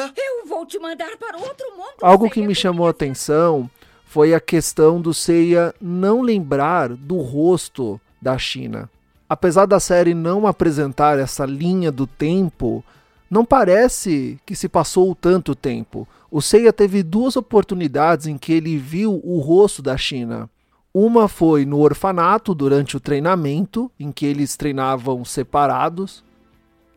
[0.00, 1.94] Eu vou te mandar para outro mundo.
[2.02, 3.70] Algo que me chamou a atenção
[4.04, 8.90] foi a questão do Seiya não lembrar do rosto da China.
[9.28, 12.84] Apesar da série não apresentar essa linha do tempo,
[13.30, 16.06] não parece que se passou tanto tempo.
[16.30, 20.48] O Seiya teve duas oportunidades em que ele viu o rosto da China.
[20.94, 26.24] Uma foi no orfanato durante o treinamento, em que eles treinavam separados.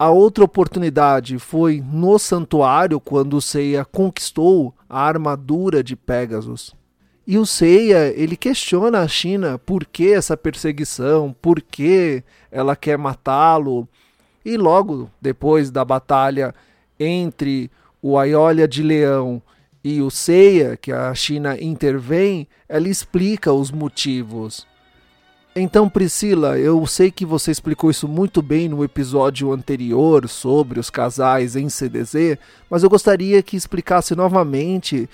[0.01, 6.73] A outra oportunidade foi no santuário, quando o Seiya conquistou a armadura de Pegasus.
[7.27, 12.97] E o Seiya, ele questiona a China por que essa perseguição, por que ela quer
[12.97, 13.85] matá-lo.
[14.45, 16.55] E logo depois da batalha
[16.97, 17.69] entre
[18.01, 19.41] o Aiolha de Leão
[19.83, 24.65] e o Seiya, que a China intervém, ela explica os motivos.
[25.55, 30.89] Então, Priscila, eu sei que você explicou isso muito bem no episódio anterior sobre os
[30.89, 32.38] casais em CDZ,
[32.69, 35.09] mas eu gostaria que explicasse novamente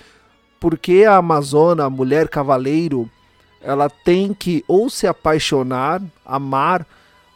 [0.60, 3.10] por que a Amazona, a mulher cavaleiro,
[3.62, 6.86] ela tem que ou se apaixonar, amar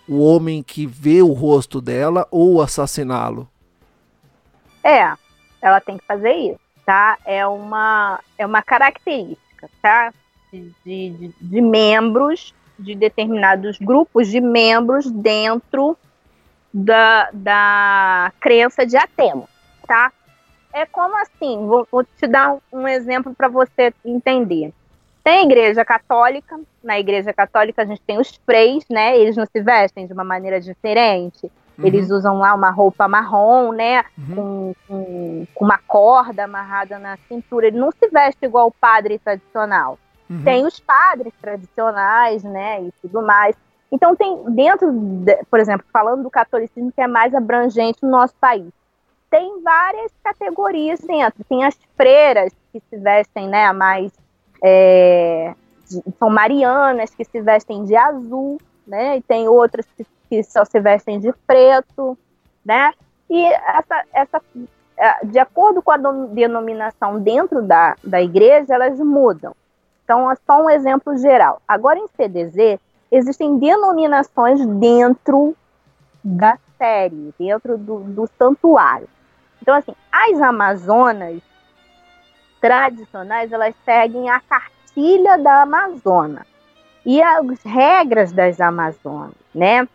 [0.07, 3.49] o homem que vê o rosto dela ou assassiná-lo.
[4.85, 5.13] É,
[5.63, 7.19] ela tem que fazer isso, tá?
[7.25, 10.13] É uma, é uma característica, tá?
[10.53, 15.97] De, de, de membros, de determinados grupos de membros dentro
[16.73, 19.45] da, da crença de Atema,
[19.87, 20.13] tá?
[20.73, 24.73] É como assim, vou, vou te dar um, exemplo para você entender.
[25.23, 29.19] Tem a igreja católica, na igreja católica a gente tem os freis, né?
[29.19, 31.51] Eles não se vestem de uma maneira diferente.
[31.83, 34.05] Eles usam lá uma roupa marrom, né?
[34.35, 37.69] Com, com, com uma corda amarrada na cintura.
[37.69, 39.99] Ele não se veste igual o padre tradicional.
[40.31, 40.45] Uhum.
[40.45, 42.85] Tem os padres tradicionais, né?
[42.85, 43.57] E tudo mais.
[43.91, 48.35] Então tem dentro, de, por exemplo, falando do catolicismo que é mais abrangente no nosso
[48.41, 48.73] país,
[49.29, 51.45] tem várias categorias dentro.
[51.49, 53.73] Tem as freiras que se vestem, né?
[53.73, 54.13] Mais
[54.63, 55.55] é,
[56.19, 59.17] são marianas que se vestem de azul, né?
[59.17, 62.17] E tem outras que, que só se vestem de preto,
[62.65, 62.93] né?
[63.29, 64.43] E essa, essa,
[64.97, 69.55] é, de acordo com a denominação dentro da, da igreja, elas mudam.
[70.11, 71.63] Então, é só um exemplo geral.
[71.69, 72.81] Agora, em CDZ,
[73.13, 75.57] existem denominações dentro
[76.25, 79.09] da série, dentro do, do santuário.
[79.63, 81.41] Então, assim, as Amazonas
[82.61, 86.45] tradicionais, elas seguem a cartilha da Amazônia
[87.07, 89.89] e as regras das Amazonas, né?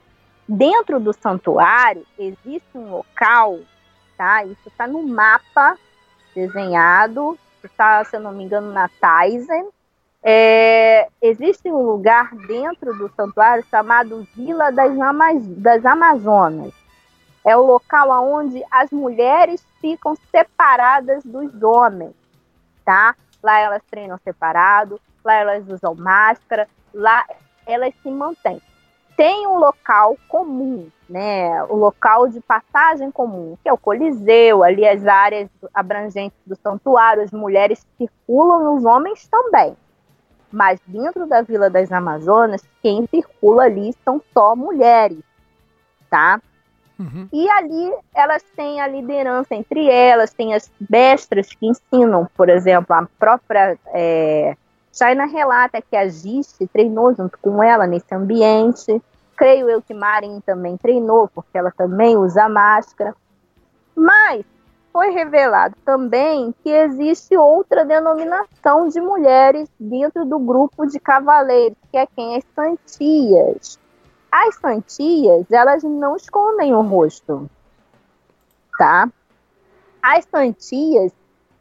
[0.48, 3.60] Dentro do santuário existe um local,
[4.18, 4.46] tá?
[4.46, 5.78] Isso está no mapa
[6.34, 9.75] desenhado, está, se eu não me engano, na Tizen.
[10.28, 16.74] É, existe um lugar dentro do santuário chamado Vila das, Ama das Amazonas.
[17.46, 22.16] É o local onde as mulheres ficam separadas dos homens,
[22.84, 23.16] tá?
[23.44, 27.24] Lá elas treinam separado, lá elas usam máscara, lá
[27.68, 28.60] elas se mantêm.
[29.16, 31.64] Tem um local comum, né?
[31.66, 37.22] O local de passagem comum, que é o Coliseu, ali as áreas abrangentes do santuário,
[37.22, 39.78] as mulheres circulam, os homens também.
[40.56, 45.20] Mas dentro da Vila das Amazonas, quem circula ali são só mulheres,
[46.10, 46.40] tá?
[46.98, 47.28] Uhum.
[47.34, 52.96] E ali elas têm a liderança entre elas, tem as bestras que ensinam, por exemplo,
[52.96, 54.56] a própria é,
[54.94, 59.02] China relata que a Giste treinou junto com ela nesse ambiente.
[59.36, 63.14] Creio eu que Marin também treinou, porque ela também usa máscara.
[63.94, 64.46] Mas
[64.96, 71.98] foi revelado também que existe outra denominação de mulheres dentro do grupo de cavaleiros, que
[71.98, 72.38] é quem?
[72.38, 73.78] As santias.
[74.32, 77.50] As santias, elas não escondem o rosto,
[78.78, 79.10] tá?
[80.02, 81.12] As santias,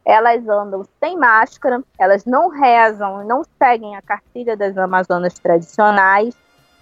[0.05, 6.33] elas andam sem máscara, elas não rezam, não seguem a cartilha das Amazonas tradicionais.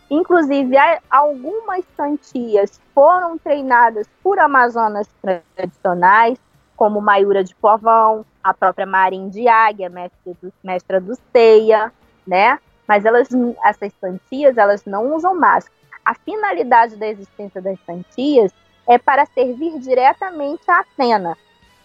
[0.09, 0.75] Inclusive,
[1.09, 6.37] algumas santias foram treinadas por Amazonas tradicionais,
[6.75, 11.91] como Maiura de Povão, a própria Marim de Águia, mestra do, mestra do Ceia,
[12.27, 12.59] né?
[12.87, 13.29] Mas elas,
[13.63, 15.73] essas santias, elas não usam máscara.
[16.03, 18.51] A finalidade da existência das santias
[18.87, 21.37] é para servir diretamente a Atena.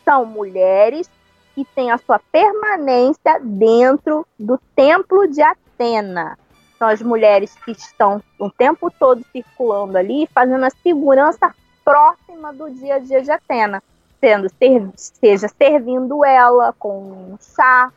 [0.04, 1.08] São mulheres
[1.54, 6.36] que têm a sua permanência dentro do templo de Atena.
[6.80, 11.52] As mulheres que estão o tempo todo circulando ali, fazendo a segurança
[11.84, 13.82] próxima do dia a dia de Atena.
[14.20, 14.48] sendo
[14.96, 17.92] seja servindo ela com um chá,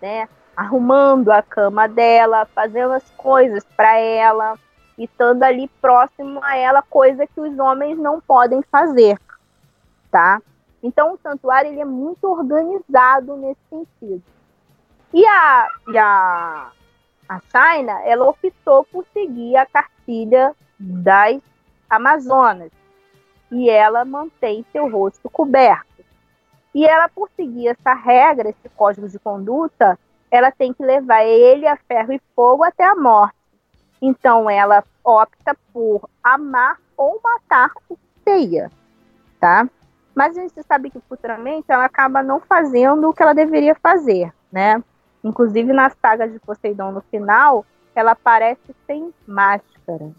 [0.00, 0.28] né?
[0.56, 4.58] Arrumando a cama dela, fazendo as coisas para ela
[4.98, 9.18] e estando ali próximo a ela, coisa que os homens não podem fazer,
[10.10, 10.40] tá?
[10.82, 14.22] Então o santuário ele é muito organizado nesse sentido.
[15.12, 16.70] E a, e a,
[17.28, 21.40] a China, ela optou por seguir a cartilha das
[21.88, 22.70] Amazonas.
[23.50, 26.04] E ela mantém seu rosto coberto.
[26.74, 29.98] E ela, por seguir essa regra, esse código de conduta,
[30.30, 33.36] ela tem que levar ele a ferro e fogo até a morte.
[34.00, 38.70] Então ela opta por amar ou matar o Seiya,
[39.40, 39.68] tá?
[40.14, 44.32] Mas a gente sabe que futuramente ela acaba não fazendo o que ela deveria fazer,
[44.50, 44.82] né?
[45.26, 47.66] Inclusive na saga de Poseidon no final,
[47.96, 50.12] ela aparece sem máscara,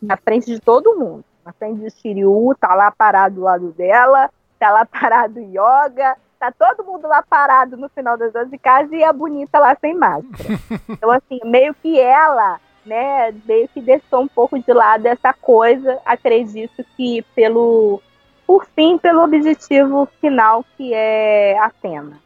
[0.00, 1.24] na frente de todo mundo.
[1.44, 6.50] Na frente de Shiryu, tá lá parado do lado dela, tá lá parado Yoga, tá
[6.50, 10.58] todo mundo lá parado no final das 12 casas e a bonita lá sem máscara.
[10.88, 16.00] Então, assim, meio que ela, né, meio que deixou um pouco de lado essa coisa,
[16.06, 18.00] acredito que pelo,
[18.46, 22.18] por fim, pelo objetivo final que é a cena.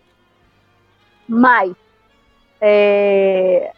[1.28, 1.74] Mas,
[2.64, 3.72] é,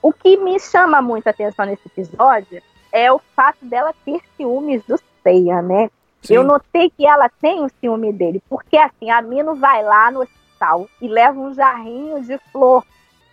[0.00, 2.62] o que me chama muita atenção nesse episódio
[2.92, 5.90] é o fato dela ter ciúmes do Seiya, né?
[6.22, 6.34] Sim.
[6.34, 10.20] Eu notei que ela tem o ciúme dele, porque assim, a Mino vai lá no
[10.20, 12.84] hospital e leva um jarrinho de flor,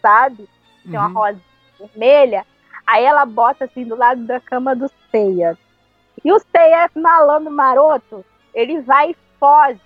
[0.02, 0.50] sabe?
[0.84, 1.14] Tem uma uhum.
[1.14, 1.39] rosa
[1.80, 2.43] vermelha,
[2.86, 5.56] aí ela bota assim do lado da cama do Seiya.
[6.26, 9.80] E o Seiya é malandro maroto, ele vai e foge,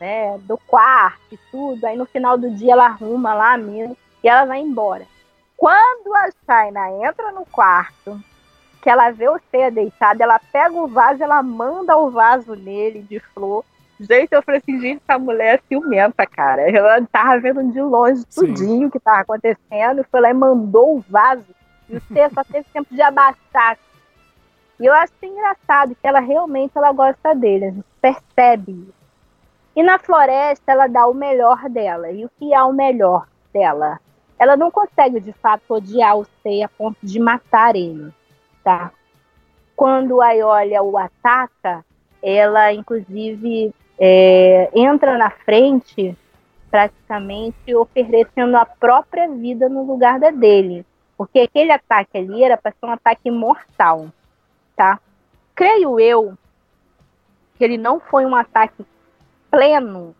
[0.00, 3.94] né, do quarto e tudo, aí no final do dia ela arruma lá a Mino
[4.26, 5.06] e ela vai embora.
[5.56, 8.20] Quando a China entra no quarto,
[8.82, 13.02] que ela vê o Seiya deitado, ela pega o vaso, ela manda o vaso nele
[13.02, 13.64] de flor.
[14.00, 16.68] Gente, eu falei assim, gente, essa mulher é ciumenta, cara.
[16.68, 21.04] Ela tava vendo de longe tudinho o que tava acontecendo, foi lá e mandou o
[21.08, 21.46] vaso.
[21.88, 23.78] E o Seiya só teve tempo de abaixar.
[24.80, 28.94] E eu acho engraçado que ela realmente ela gosta dele, a gente percebe isso.
[29.76, 32.10] E na floresta ela dá o melhor dela.
[32.10, 34.00] E o que é o melhor dela?
[34.38, 38.12] Ela não consegue de fato odiar o Seiya a ponto de matar ele
[38.66, 38.90] tá?
[39.76, 41.84] Quando a Iolia o ataca,
[42.20, 46.18] ela inclusive é, entra na frente,
[46.68, 50.84] praticamente oferecendo a própria vida no lugar da dele.
[51.16, 54.08] Porque aquele ataque ali era para ser um ataque mortal,
[54.74, 54.98] tá?
[55.54, 56.36] Creio eu
[57.56, 58.84] que ele não foi um ataque
[59.48, 60.12] pleno,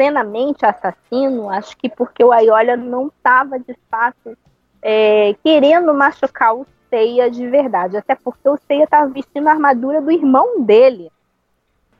[0.00, 4.34] plenamente assassino, acho que porque o Aiolia não estava de fato
[4.80, 7.98] é, querendo machucar o Seiya de verdade.
[7.98, 11.12] Até porque o Seiya estava vestindo a armadura do irmão dele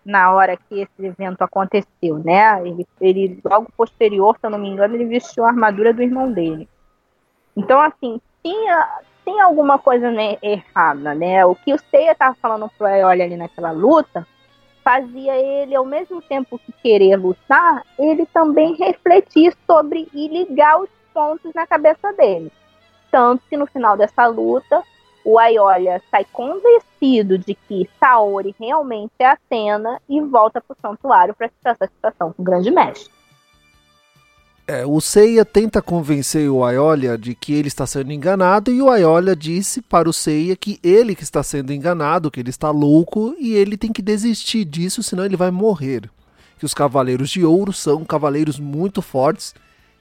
[0.02, 2.66] na hora que esse evento aconteceu, né?
[2.66, 6.32] Ele, ele logo posterior, se eu não me engano, ele vestiu a armadura do irmão
[6.32, 6.66] dele.
[7.54, 11.44] Então, assim, tinha, tinha alguma coisa né, errada, né?
[11.44, 14.26] O que o Seiya estava falando pro Aeoli ali naquela luta
[14.82, 20.88] fazia ele, ao mesmo tempo que querer lutar, ele também refletir sobre e ligar os
[21.12, 22.50] pontos na cabeça dele.
[23.10, 24.82] Tanto que no final dessa luta,
[25.24, 31.34] o Aiolia sai convencido de que Saori realmente é Atena e volta para o santuário
[31.34, 33.19] para essa situação com o grande mestre.
[34.66, 38.88] É, o Seiya tenta convencer o Aiolia de que ele está sendo enganado e o
[38.88, 43.34] Aiolia disse para o Seiya que ele que está sendo enganado, que ele está louco
[43.38, 46.08] e ele tem que desistir disso, senão ele vai morrer.
[46.56, 49.54] Que os Cavaleiros de Ouro são cavaleiros muito fortes,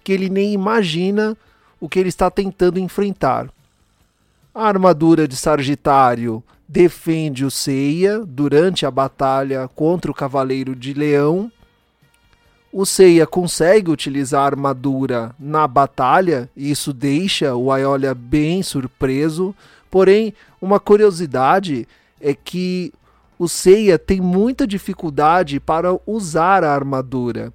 [0.03, 1.35] que ele nem imagina
[1.79, 3.49] o que ele está tentando enfrentar.
[4.53, 11.51] A armadura de Sagitário defende o Seiya durante a batalha contra o Cavaleiro de Leão.
[12.71, 19.55] O Seiya consegue utilizar a armadura na batalha, e isso deixa o Aiolia bem surpreso.
[19.89, 21.87] Porém, uma curiosidade
[22.21, 22.93] é que
[23.39, 27.51] o Seiya tem muita dificuldade para usar a armadura.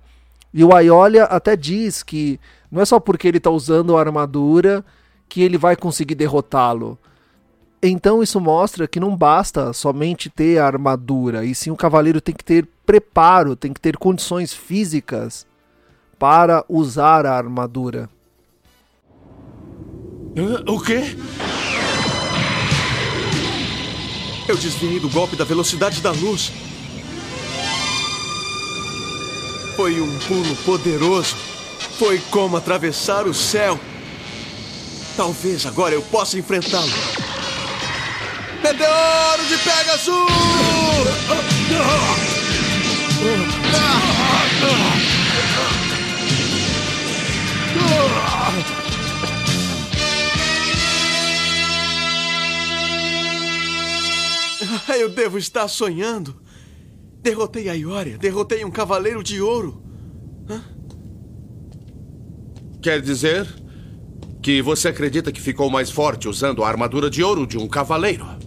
[0.53, 2.41] E o Aiolia até diz que
[2.71, 4.85] não é só porque ele está usando a armadura
[5.29, 6.99] que ele vai conseguir derrotá-lo.
[7.87, 12.35] Então isso mostra que não basta somente ter a armadura, e sim o cavaleiro tem
[12.35, 15.47] que ter preparo, tem que ter condições físicas
[16.19, 18.09] para usar a armadura.
[20.67, 21.15] O quê?
[24.49, 26.53] Eu desviei do golpe da velocidade da luz.
[29.77, 31.37] Foi um pulo poderoso.
[31.99, 33.79] Foi como atravessar o céu.
[35.19, 37.34] Talvez agora eu possa enfrentá-lo.
[38.65, 40.15] Meteoro de Pegasus!
[54.99, 56.35] Eu devo estar sonhando.
[57.21, 59.83] Derrotei a Ioria, derrotei um cavaleiro de ouro.
[60.49, 60.65] Hã?
[62.81, 63.47] Quer dizer
[64.43, 68.44] que você acredita que ficou mais forte usando a armadura de ouro de um cavaleiro?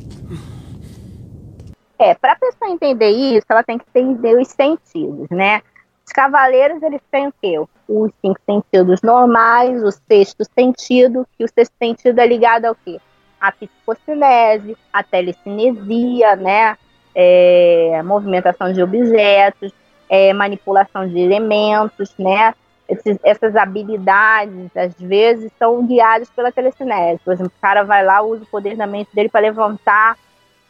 [2.00, 5.62] É, para a pessoa entender isso, ela tem que entender os sentidos, né?
[6.06, 7.60] Os cavaleiros, eles têm o quê?
[7.60, 13.00] Os cinco sentidos normais, o sexto sentido, que o sexto sentido é ligado ao quê?
[13.42, 16.78] A psicocinese, a telecinesia, né?
[17.16, 19.74] É, movimentação de objetos,
[20.08, 22.54] é, manipulação de elementos, né?
[22.88, 27.20] Esses, essas habilidades, às vezes, são guiadas pela telecinese.
[27.26, 30.16] Por exemplo, o cara vai lá, usa o poder da mente dele para levantar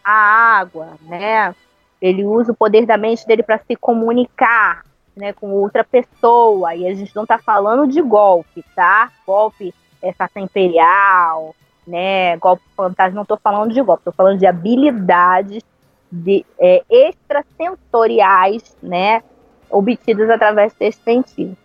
[0.08, 1.54] a água, né?
[2.02, 6.74] Ele usa o poder da mente dele para se comunicar, né, com outra pessoa.
[6.74, 9.12] E a gente não está falando de golpe, tá?
[9.26, 11.54] Golpe é faça imperial,
[11.86, 12.38] né?
[12.38, 13.16] Golpe fantasma.
[13.16, 14.02] Não estou falando de golpe.
[14.02, 15.62] Estou falando de habilidades
[16.10, 19.22] de, é, extrasensoriais, né?
[19.70, 21.58] Obtidas através desse sentido.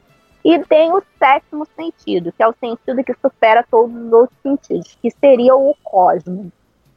[0.45, 4.99] E tem o sétimo sentido, que é o sentido que supera todos os outros sentidos,
[5.01, 6.51] que seria o cosmo.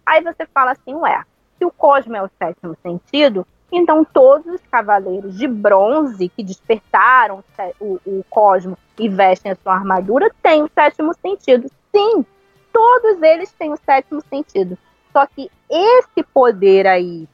[0.03, 1.21] Aí você fala assim, ué,
[1.65, 7.43] o cosmo é o sétimo sentido, então todos os cavaleiros de bronze que despertaram
[7.79, 11.69] o, o cosmo e vestem a sua armadura têm o sétimo sentido.
[11.93, 12.25] Sim,
[12.71, 14.77] todos eles têm o sétimo sentido.
[15.11, 17.27] Só que esse poder aí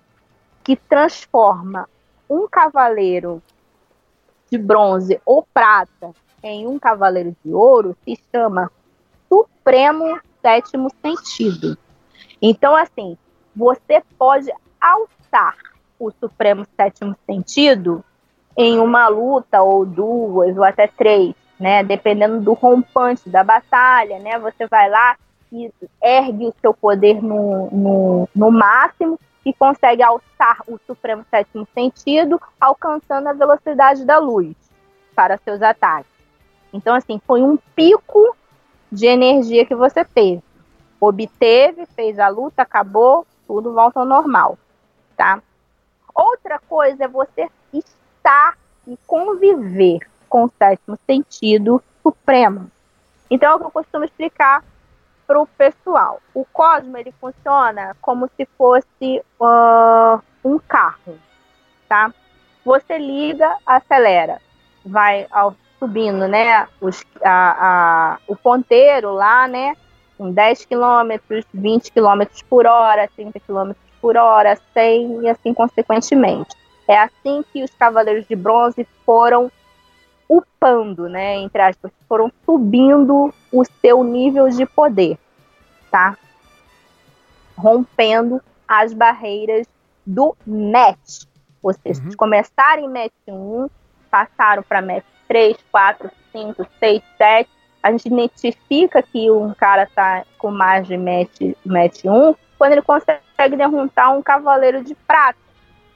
[0.64, 1.90] que transforma
[2.30, 3.42] um cavaleiro
[4.50, 6.12] de bronze ou prata
[6.44, 8.72] em um cavaleiro de ouro se chama
[9.28, 11.78] Supremo Sétimo Sentido.
[12.42, 13.18] Então, assim,
[13.56, 15.56] você pode alçar
[16.00, 18.04] o Supremo Sétimo Sentido
[18.58, 21.84] em uma luta, ou duas, ou até três, né?
[21.84, 24.40] Dependendo do rompante da batalha, né?
[24.40, 25.16] Você vai lá
[25.52, 25.72] e
[26.02, 32.40] ergue o seu poder no, no, no máximo e consegue alçar o Supremo Sétimo Sentido,
[32.60, 34.56] alcançando a velocidade da luz
[35.16, 36.12] para seus ataques.
[36.74, 38.36] Então, assim, foi um pico
[38.92, 40.44] de energia que você teve.
[41.00, 44.58] Obteve, fez a luta, acabou, tudo volta ao normal,
[45.18, 45.42] tá?
[46.16, 50.00] Outra coisa é você estar e conviver
[50.30, 52.72] com o sétimo sentido supremo.
[53.30, 54.64] Então, é o que eu costumo explicar
[55.28, 56.22] para o pessoal.
[56.34, 61.20] O cosmo ele funciona como se fosse uh, um carro,
[61.90, 62.14] tá?
[62.64, 64.42] Você liga, acelera,
[64.86, 66.70] vai ao, subindo, né?
[66.80, 69.76] Os, a, a, o ponteiro lá, né?
[70.22, 76.56] Com 10 km, 20 km por hora, 30 km por hora, 100 e assim consequentemente.
[76.88, 79.52] É assim que os Cavaleiros de Bronze foram
[80.30, 85.18] upando, né, entre aspas, foram subindo o seu nível de poder,
[85.90, 86.16] tá?
[87.58, 89.66] Rompendo as barreiras
[90.06, 91.24] do match.
[91.64, 92.12] Ou seja, uhum.
[92.16, 93.68] começaram em match 1,
[94.12, 97.61] passaram para match 3, 4, 5, 6, 7.
[97.82, 102.82] A gente identifica que um cara tá com mais de match, match 1 quando ele
[102.84, 105.40] consegue derrotar um cavaleiro de prata.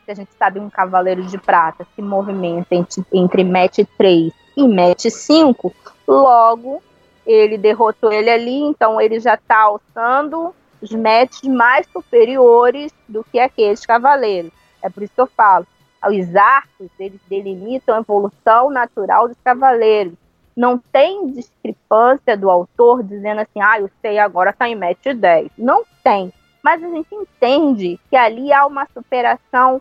[0.03, 4.67] Que a gente sabe um cavaleiro de prata se movimenta entre, entre match 3 e
[4.67, 5.73] match 5,
[6.07, 6.81] logo
[7.25, 13.39] ele derrotou ele ali, então ele já está alçando os matches mais superiores do que
[13.39, 14.51] aqueles cavaleiros.
[14.81, 15.65] É por isso que eu falo,
[16.07, 20.13] os arcos eles delimitam a evolução natural dos cavaleiros.
[20.55, 25.51] Não tem discrepância do autor dizendo assim, ah, eu sei agora está em match 10.
[25.57, 26.31] Não tem
[26.65, 29.79] mas a gente entende que ali há uma superação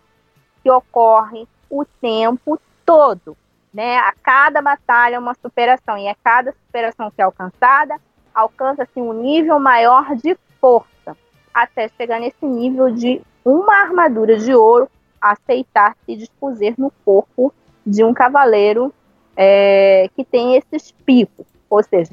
[0.61, 3.35] que ocorre o tempo todo,
[3.73, 3.97] né?
[3.97, 7.99] A cada batalha é uma superação e a cada superação que é alcançada
[8.35, 11.17] alcança-se um nível maior de força
[11.51, 14.87] até chegar nesse nível de uma armadura de ouro
[15.19, 17.51] aceitar se dispuser no corpo
[17.83, 18.93] de um cavaleiro
[19.35, 22.11] é, que tem esses picos, ou seja,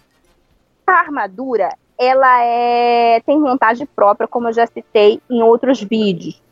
[0.87, 6.43] a armadura ela é, tem vontade própria, como eu já citei em outros vídeos.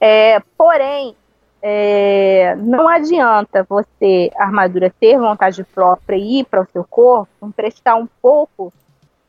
[0.00, 1.14] É, porém,
[1.62, 7.96] é, não adianta você, armadura, ter vontade própria e ir para o seu corpo, emprestar
[7.96, 8.72] um pouco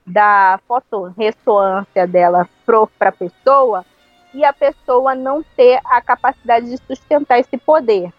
[0.06, 3.86] da fotorressonância dela para a pessoa
[4.34, 8.14] e a pessoa não ter a capacidade de sustentar esse poder.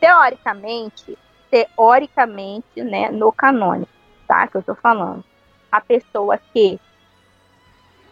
[0.00, 1.18] Teoricamente,
[1.54, 3.92] teoricamente, né, no canônico,
[4.26, 4.48] tá?
[4.48, 5.22] Que eu estou falando
[5.70, 6.80] a pessoa que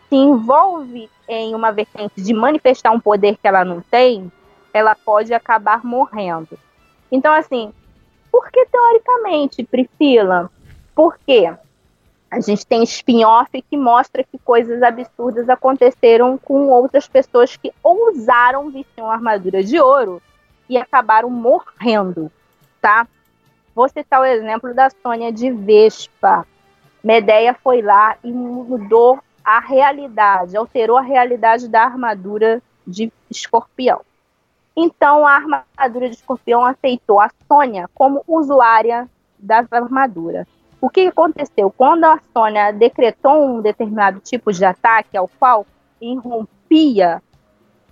[0.09, 4.31] se envolve em uma vertente de manifestar um poder que ela não tem,
[4.73, 6.59] ela pode acabar morrendo.
[7.11, 7.73] Então, assim,
[8.31, 10.51] por que teoricamente, Priscila?
[10.95, 11.53] Por quê?
[12.31, 18.71] A gente tem spin-off que mostra que coisas absurdas aconteceram com outras pessoas que ousaram
[18.71, 20.21] vestir uma armadura de ouro
[20.69, 22.31] e acabaram morrendo,
[22.81, 23.07] tá?
[23.75, 26.47] Vou citar o exemplo da Sônia de Vespa.
[27.03, 34.01] Medeia foi lá e mudou a realidade, alterou a realidade da armadura de escorpião.
[34.77, 39.09] Então a armadura de escorpião aceitou a Sônia como usuária
[39.39, 40.47] da armadura.
[40.81, 41.71] O que aconteceu?
[41.71, 45.67] Quando a Sônia decretou um determinado tipo de ataque ao qual
[46.01, 47.23] irrompia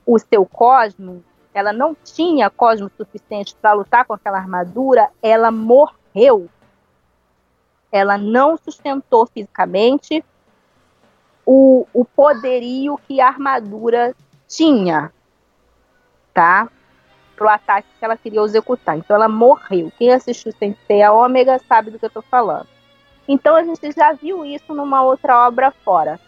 [0.04, 1.22] o seu cosmo,
[1.52, 6.48] ela não tinha cosmo suficiente para lutar com aquela armadura, ela morreu.
[7.90, 10.24] Ela não sustentou fisicamente
[11.44, 14.14] o, o poderio que a armadura
[14.46, 15.12] tinha,
[16.32, 16.68] tá?
[17.34, 18.96] Pro ataque que ela queria executar.
[18.96, 19.90] Então ela morreu.
[19.98, 22.68] Quem assistiu sem ser a Ômega sabe do que eu tô falando.
[23.26, 26.20] Então a gente já viu isso numa outra obra fora.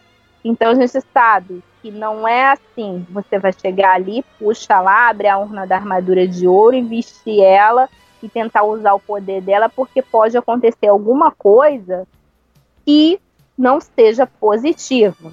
[0.45, 3.07] Então a gente sabe que não é assim.
[3.11, 7.41] Você vai chegar ali, puxa lá, abre a urna da armadura de ouro e vestir
[7.41, 7.89] ela
[8.23, 12.07] e tentar usar o poder dela, porque pode acontecer alguma coisa
[12.87, 13.21] que
[13.59, 15.33] não seja positivo.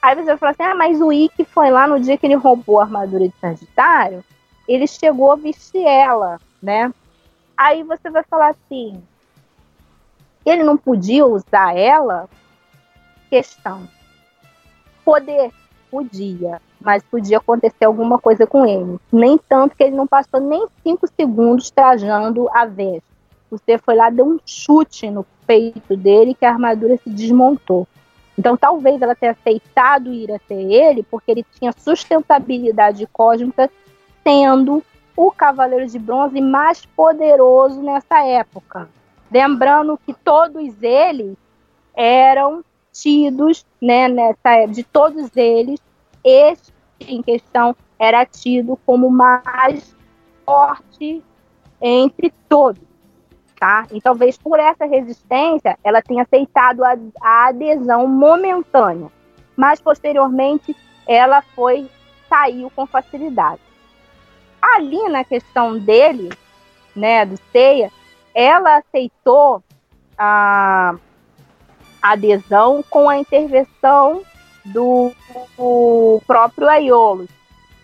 [0.00, 2.34] Aí você vai falar assim: ah, mas o Ikki foi lá no dia que ele
[2.34, 4.24] roubou a armadura de Sagitário,
[4.66, 6.92] ele chegou a vestir ela, né?
[7.56, 9.02] Aí você vai falar assim:
[10.46, 12.28] ele não podia usar ela?
[13.28, 13.88] Questão.
[15.08, 15.50] Poder,
[15.90, 18.98] podia, mas podia acontecer alguma coisa com ele.
[19.10, 23.02] Nem tanto que ele não passou nem cinco segundos trajando a vez.
[23.50, 27.88] Você foi lá, deu um chute no peito dele que a armadura se desmontou.
[28.38, 33.70] Então, talvez ela tenha aceitado ir até ele porque ele tinha sustentabilidade cósmica,
[34.22, 34.84] sendo
[35.16, 38.90] o Cavaleiro de Bronze mais poderoso nessa época.
[39.32, 41.34] Lembrando que todos eles
[41.96, 42.62] eram
[43.00, 45.80] tidos, né, nessa de todos eles,
[46.24, 49.96] este em questão era tido como mais
[50.44, 51.22] forte
[51.80, 52.82] entre todos,
[53.58, 53.86] tá?
[53.92, 59.10] E talvez por essa resistência ela tenha aceitado a, a adesão momentânea,
[59.56, 60.74] mas posteriormente
[61.06, 61.88] ela foi
[62.28, 63.60] saiu com facilidade.
[64.60, 66.30] Ali na questão dele,
[66.94, 67.90] né, do Ceia,
[68.34, 69.62] ela aceitou
[70.16, 70.96] a
[72.02, 74.22] adesão com a intervenção
[74.64, 75.12] do,
[75.56, 77.28] do próprio Aiolos.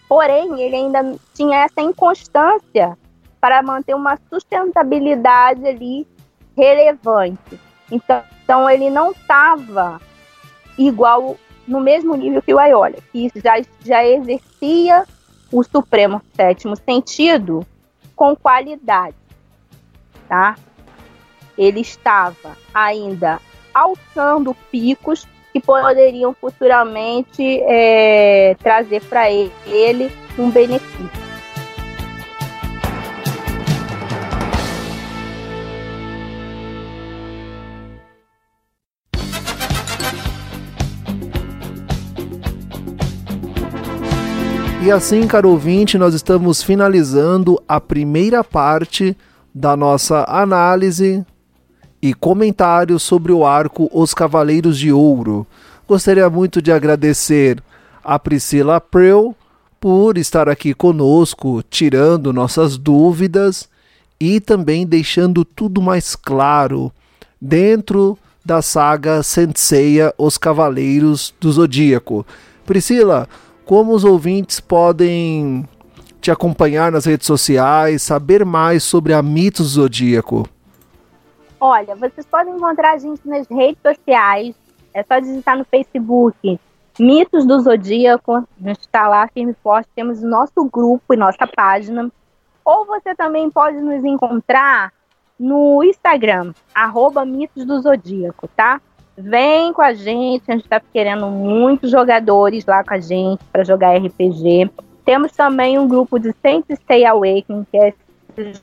[0.09, 2.97] Porém, ele ainda tinha essa inconstância
[3.41, 6.07] para manter uma sustentabilidade ali
[6.57, 7.59] relevante.
[7.91, 10.01] Então, então ele não estava
[10.77, 11.37] igual
[11.67, 15.05] no mesmo nível que o Aiolia, que já, já exercia
[15.51, 17.67] o Supremo Sétimo Sentido
[18.15, 19.17] com qualidade
[20.29, 20.57] tá?
[21.57, 23.41] Ele estava ainda
[23.75, 31.25] alçando picos que poderiam futuramente é, trazer para ele um benefício.
[44.85, 49.17] E assim, caro ouvinte, nós estamos finalizando a primeira parte
[49.55, 51.25] da nossa análise
[52.05, 55.47] e comentários sobre o arco Os Cavaleiros de Ouro.
[55.89, 57.63] Gostaria muito de agradecer
[58.05, 59.35] a Priscila April
[59.81, 63.71] por estar aqui conosco, tirando nossas dúvidas
[64.21, 66.93] e também deixando tudo mais claro
[67.41, 72.27] dentro da saga Senseiya Os Cavaleiros do Zodíaco.
[72.67, 73.27] Priscila,
[73.65, 75.67] como os ouvintes podem
[76.21, 80.47] te acompanhar nas redes sociais, saber mais sobre a Mitos Zodíaco?
[81.67, 84.55] Olha, vocês podem encontrar a gente nas redes sociais.
[84.93, 86.61] É só digitar no Facebook
[86.99, 88.35] Mitos do Zodíaco.
[88.35, 89.89] A gente está lá firme e forte.
[89.97, 92.13] Temos o nosso grupo e nossa página.
[92.63, 94.93] Ou você também pode nos encontrar
[95.41, 98.79] no Instagram, arroba Mitos do Zodíaco, tá?
[99.17, 103.65] Vem com a gente, a gente está querendo muitos jogadores lá com a gente para
[103.65, 104.71] jogar RPG.
[105.03, 107.95] Temos também um grupo de Saint Stay Awakening, que é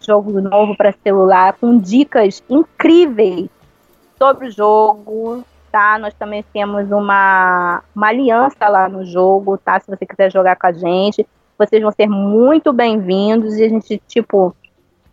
[0.01, 3.49] jogo novo para celular, com dicas incríveis
[4.17, 5.97] sobre o jogo, tá?
[5.97, 9.79] Nós também temos uma, uma aliança lá no jogo, tá?
[9.79, 11.25] Se você quiser jogar com a gente,
[11.57, 14.55] vocês vão ser muito bem-vindos e a gente, tipo,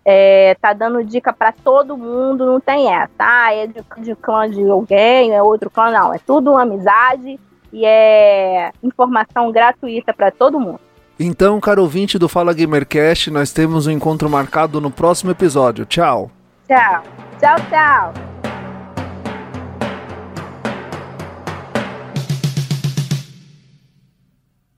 [0.04, 4.50] é, tá dando dica para todo mundo, não tem essa, ah, é de, de clã
[4.50, 7.38] de alguém, é outro clã, não, é tudo uma amizade
[7.72, 10.80] e é informação gratuita para todo mundo.
[11.18, 15.84] Então, caro ouvinte do Fala Gamercast, nós temos um encontro marcado no próximo episódio.
[15.84, 16.30] Tchau.
[16.68, 17.02] Tchau.
[17.40, 18.37] Tchau, tchau.